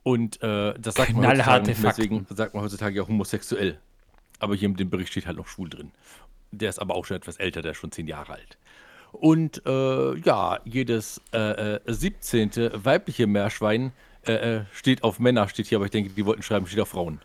Und 0.03 0.43
äh, 0.43 0.75
das 0.79 0.97
sagt 0.97 1.13
man 1.15 1.65
deswegen 1.65 2.27
sagt 2.29 2.55
man 2.55 2.65
heutzutage 2.65 2.97
ja 2.97 3.07
homosexuell. 3.07 3.79
Aber 4.39 4.57
hier 4.57 4.69
in 4.69 4.77
dem 4.77 4.91
Bericht 4.91 5.13
steht 5.13 5.27
halt 5.27 5.37
noch 5.37 5.47
schwul 5.47 5.69
drin. 5.69 5.93
Der 6.51 6.69
ist 6.69 6.81
aber 6.81 6.95
auch 6.97 7.05
schon 7.05 7.17
etwas 7.17 7.37
älter, 7.37 7.63
der 7.63 7.73
ist 7.73 7.79
schon 7.79 7.93
zehn 7.93 8.09
Jahre 8.09 8.33
alt. 8.33 8.59
Und 9.13 9.63
äh, 9.67 10.17
ja, 10.17 10.59
jedes 10.65 11.21
äh, 11.33 11.79
17. 11.87 12.51
Äh, 12.53 12.85
weibliche 12.85 13.27
Meerschwein 13.27 13.93
äh, 14.27 14.33
äh, 14.33 14.65
steht 14.73 15.05
auf 15.05 15.19
Männer, 15.19 15.49
steht 15.49 15.67
hier, 15.67 15.79
aber 15.79 15.85
ich 15.85 15.91
denke, 15.91 16.11
die 16.11 16.25
wollten 16.25 16.43
schreiben, 16.43 16.67
steht 16.67 16.81
auf 16.81 16.89
Frauen. 16.89 17.21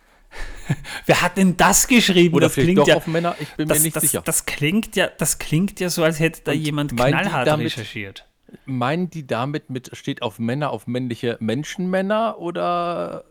Wer 1.05 1.21
hat 1.21 1.37
denn 1.37 1.55
das 1.55 1.87
geschrieben? 1.87 2.35
Oder 2.35 2.47
das 2.47 2.55
klingt 2.55 2.79
doch 2.79 2.87
ja, 2.87 2.97
auf 2.97 3.07
Männer, 3.07 3.35
ich 3.39 3.49
bin 3.55 3.67
das, 3.67 3.79
mir 3.79 3.83
nicht 3.85 3.95
das, 3.95 4.03
sicher. 4.03 4.21
Das 4.23 4.45
klingt, 4.45 4.95
ja, 4.95 5.07
das 5.07 5.39
klingt 5.39 5.79
ja 5.79 5.89
so, 5.89 6.03
als 6.03 6.19
hätte 6.19 6.41
da 6.43 6.51
Und 6.51 6.57
jemand 6.59 6.95
knallhart 6.95 7.47
damit, 7.47 7.67
recherchiert. 7.67 8.26
Meinen 8.65 9.09
die 9.09 9.27
damit 9.27 9.69
mit, 9.69 9.95
steht 9.95 10.21
auf 10.21 10.39
Männer, 10.39 10.71
auf 10.71 10.87
männliche 10.87 11.37
Menschenmänner 11.39 12.39
oder 12.39 13.25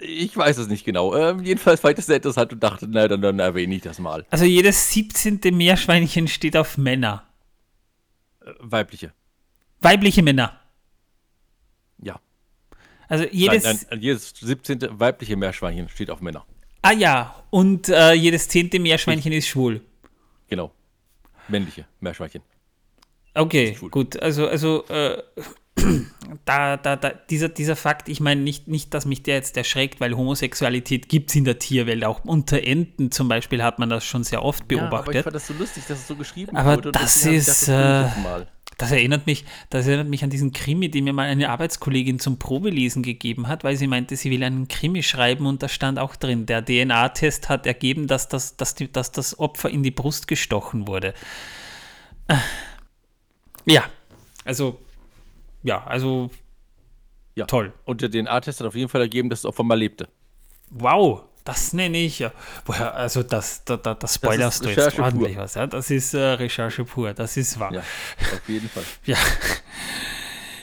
ich 0.00 0.36
weiß 0.36 0.58
es 0.58 0.68
nicht 0.68 0.84
genau. 0.84 1.14
Ähm, 1.16 1.42
jedenfalls 1.42 1.80
fand 1.80 1.92
ich 1.92 1.96
das 1.96 2.06
sehr 2.06 2.16
interessant 2.16 2.52
und 2.52 2.62
dachte, 2.62 2.86
na, 2.88 3.08
dann, 3.08 3.20
dann 3.20 3.40
erwähne 3.40 3.74
ich 3.74 3.82
das 3.82 3.98
mal. 3.98 4.24
Also 4.30 4.44
jedes 4.44 4.92
17. 4.92 5.40
Meerschweinchen 5.52 6.28
steht 6.28 6.56
auf 6.56 6.78
Männer. 6.78 7.26
weibliche. 8.60 9.12
Weibliche 9.80 10.22
Männer. 10.22 10.60
Ja. 12.00 12.20
Also 13.08 13.24
jedes. 13.30 13.64
Nein, 13.64 13.80
nein, 13.90 14.00
jedes 14.00 14.30
17. 14.40 15.00
weibliche 15.00 15.36
Meerschweinchen 15.36 15.88
steht 15.88 16.10
auf 16.10 16.20
Männer. 16.20 16.46
Ah 16.82 16.92
ja, 16.92 17.44
und 17.50 17.88
äh, 17.88 18.12
jedes 18.12 18.48
zehnte 18.48 18.78
Meerschweinchen 18.78 19.32
ist 19.32 19.48
schwul. 19.48 19.80
Genau. 20.48 20.72
Männliche 21.48 21.86
Meerschweinchen. 22.00 22.42
Okay, 23.38 23.76
gut. 23.90 24.20
Also, 24.20 24.48
also 24.48 24.84
äh, 24.88 25.22
da, 26.44 26.76
da, 26.76 26.96
da, 26.96 27.10
dieser, 27.30 27.48
dieser 27.48 27.76
Fakt, 27.76 28.08
ich 28.08 28.20
meine 28.20 28.40
nicht, 28.40 28.68
nicht, 28.68 28.92
dass 28.94 29.06
mich 29.06 29.22
der 29.22 29.36
jetzt 29.36 29.56
erschreckt, 29.56 30.00
weil 30.00 30.16
Homosexualität 30.16 31.08
gibt 31.08 31.30
es 31.30 31.36
in 31.36 31.44
der 31.44 31.58
Tierwelt. 31.58 32.04
Auch 32.04 32.24
unter 32.24 32.62
Enten 32.62 33.10
zum 33.10 33.28
Beispiel 33.28 33.62
hat 33.62 33.78
man 33.78 33.88
das 33.88 34.04
schon 34.04 34.24
sehr 34.24 34.42
oft 34.42 34.70
Ja, 34.70 34.78
aber 34.78 34.86
ich 34.86 34.90
beobachtet. 34.90 35.24
fand 35.24 35.36
das 35.36 35.46
so 35.46 35.54
lustig, 35.54 35.84
dass 35.86 35.98
es 35.98 36.08
so 36.08 36.16
geschrieben 36.16 36.56
Aber 36.56 36.76
wurde. 36.76 36.88
und 36.88 36.96
das 36.96 37.24
ist, 37.24 37.68
das 37.68 37.68
äh. 37.68 38.44
Das 38.76 38.92
erinnert 38.92 39.26
mich, 39.26 39.44
das 39.70 39.88
erinnert 39.88 40.06
mich 40.06 40.22
an 40.22 40.30
diesen 40.30 40.52
Krimi, 40.52 40.88
den 40.88 41.02
mir 41.02 41.12
mal 41.12 41.26
eine 41.26 41.48
Arbeitskollegin 41.48 42.20
zum 42.20 42.38
Probelesen 42.38 43.02
gegeben 43.02 43.48
hat, 43.48 43.64
weil 43.64 43.76
sie 43.76 43.88
meinte, 43.88 44.14
sie 44.14 44.30
will 44.30 44.44
einen 44.44 44.68
Krimi 44.68 45.02
schreiben 45.02 45.46
und 45.46 45.64
da 45.64 45.68
stand 45.68 45.98
auch 45.98 46.14
drin, 46.14 46.46
der 46.46 46.64
DNA-Test 46.64 47.48
hat 47.48 47.66
ergeben, 47.66 48.06
dass 48.06 48.28
das, 48.28 48.56
dass, 48.56 48.76
die, 48.76 48.90
dass 48.90 49.10
das 49.10 49.36
Opfer 49.40 49.68
in 49.68 49.82
die 49.82 49.90
Brust 49.90 50.28
gestochen 50.28 50.86
wurde. 50.86 51.12
Ja, 53.68 53.84
also, 54.44 54.78
ja, 55.62 55.84
also, 55.84 56.30
Ja. 57.34 57.46
toll. 57.46 57.72
Und 57.84 58.00
der 58.02 58.10
DNA-Test 58.10 58.60
hat 58.60 58.66
auf 58.66 58.74
jeden 58.74 58.88
Fall 58.88 59.00
ergeben, 59.02 59.28
dass 59.30 59.42
das 59.42 59.48
Opfer 59.48 59.62
mal 59.64 59.78
lebte. 59.78 60.08
Wow, 60.70 61.22
das 61.44 61.72
nenne 61.72 61.98
ich 61.98 62.18
ja. 62.18 62.32
Woher, 62.66 62.94
also 62.94 63.22
das, 63.22 63.64
da, 63.64 63.76
da, 63.76 63.94
das 63.94 64.14
spoilerst 64.16 64.64
du 64.64 64.68
jetzt 64.68 64.78
Recherche 64.78 64.96
pur. 64.96 65.04
ordentlich 65.06 65.36
was. 65.36 65.54
Ja? 65.54 65.66
Das 65.66 65.90
ist 65.90 66.14
äh, 66.14 66.18
Recherche 66.18 66.84
pur, 66.84 67.14
das 67.14 67.36
ist 67.36 67.58
wahr. 67.58 67.72
Ja, 67.72 67.80
auf 67.80 68.48
jeden 68.48 68.68
Fall. 68.68 68.84
Ja. 69.04 69.16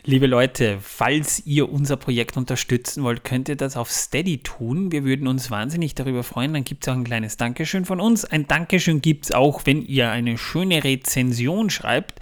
Liebe 0.07 0.27
Leute, 0.27 0.77
falls 0.83 1.43
ihr 1.47 1.71
unser 1.71 1.97
Projekt 1.97 2.37
unterstützen 2.37 3.03
wollt, 3.03 3.23
könnt 3.23 3.49
ihr 3.49 3.55
das 3.55 3.75
auf 3.75 3.89
Steady 3.89 4.37
tun. 4.37 4.91
Wir 4.91 5.03
würden 5.03 5.27
uns 5.27 5.49
wahnsinnig 5.49 5.95
darüber 5.95 6.21
freuen. 6.21 6.53
Dann 6.53 6.63
gibt 6.63 6.83
es 6.83 6.89
auch 6.89 6.95
ein 6.95 7.03
kleines 7.03 7.37
Dankeschön 7.37 7.85
von 7.85 7.99
uns. 7.99 8.23
Ein 8.23 8.45
Dankeschön 8.45 9.01
gibt 9.01 9.25
es 9.25 9.31
auch, 9.31 9.63
wenn 9.65 9.81
ihr 9.81 10.11
eine 10.11 10.37
schöne 10.37 10.83
Rezension 10.83 11.71
schreibt. 11.71 12.19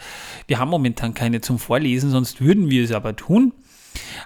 Wir 0.47 0.59
haben 0.59 0.69
momentan 0.69 1.13
keine 1.13 1.41
zum 1.41 1.59
Vorlesen, 1.59 2.09
sonst 2.09 2.39
würden 2.39 2.69
wir 2.69 2.85
es 2.85 2.93
aber 2.93 3.17
tun. 3.17 3.51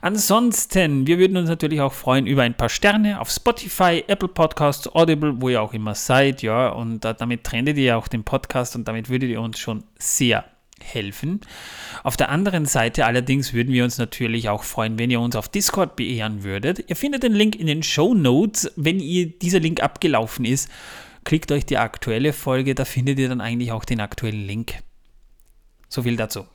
Ansonsten, 0.01 1.07
wir 1.07 1.17
würden 1.17 1.35
uns 1.35 1.49
natürlich 1.49 1.81
auch 1.81 1.93
freuen 1.93 2.27
über 2.27 2.43
ein 2.43 2.55
paar 2.55 2.69
Sterne 2.69 3.19
auf 3.19 3.31
Spotify, 3.31 4.03
Apple 4.05 4.29
Podcasts, 4.29 4.87
Audible, 4.93 5.41
wo 5.41 5.49
ihr 5.49 5.63
auch 5.63 5.73
immer 5.73 5.95
seid, 5.95 6.43
ja, 6.43 6.69
und 6.69 7.03
damit 7.03 7.43
trendet 7.43 7.77
ihr 7.77 7.97
auch 7.97 8.07
den 8.07 8.23
Podcast 8.23 8.75
und 8.75 8.87
damit 8.87 9.09
würdet 9.09 9.31
ihr 9.31 9.41
uns 9.41 9.57
schon 9.57 9.83
sehr 9.97 10.45
helfen. 10.81 11.41
Auf 12.03 12.17
der 12.17 12.29
anderen 12.29 12.65
Seite 12.65 13.05
allerdings 13.05 13.53
würden 13.53 13.73
wir 13.73 13.83
uns 13.83 13.97
natürlich 13.97 14.49
auch 14.49 14.63
freuen, 14.63 14.99
wenn 14.99 15.11
ihr 15.11 15.19
uns 15.19 15.35
auf 15.35 15.49
Discord 15.49 15.95
beehren 15.95 16.43
würdet. 16.43 16.85
Ihr 16.87 16.95
findet 16.95 17.23
den 17.23 17.33
Link 17.33 17.55
in 17.55 17.67
den 17.67 17.83
Show 17.83 18.13
Notes. 18.13 18.71
Wenn 18.75 18.99
ihr 18.99 19.27
dieser 19.27 19.59
Link 19.59 19.81
abgelaufen 19.81 20.45
ist, 20.45 20.69
klickt 21.23 21.51
euch 21.51 21.65
die 21.65 21.77
aktuelle 21.77 22.33
Folge, 22.33 22.75
da 22.75 22.85
findet 22.85 23.19
ihr 23.19 23.29
dann 23.29 23.41
eigentlich 23.41 23.71
auch 23.71 23.85
den 23.85 23.99
aktuellen 23.99 24.45
Link. 24.45 24.75
So 25.89 26.03
viel 26.03 26.15
dazu. 26.15 26.45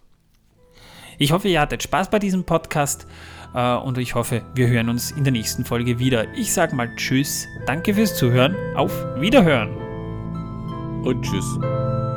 Ich 1.19 1.33
hoffe, 1.33 1.49
ihr 1.49 1.61
hattet 1.61 1.83
Spaß 1.83 2.11
bei 2.11 2.19
diesem 2.19 2.45
Podcast 2.45 3.07
äh, 3.55 3.75
und 3.77 3.99
ich 3.99 4.15
hoffe, 4.15 4.43
wir 4.55 4.69
hören 4.69 4.89
uns 4.89 5.11
in 5.11 5.25
der 5.25 5.33
nächsten 5.33 5.65
Folge 5.65 5.99
wieder. 5.99 6.33
Ich 6.35 6.53
sage 6.53 6.75
mal 6.75 6.95
Tschüss, 6.97 7.47
danke 7.67 7.95
fürs 7.95 8.17
Zuhören, 8.17 8.57
auf 8.75 8.93
Wiederhören. 9.21 9.77
Und 11.05 11.23
tschüss. 11.23 12.12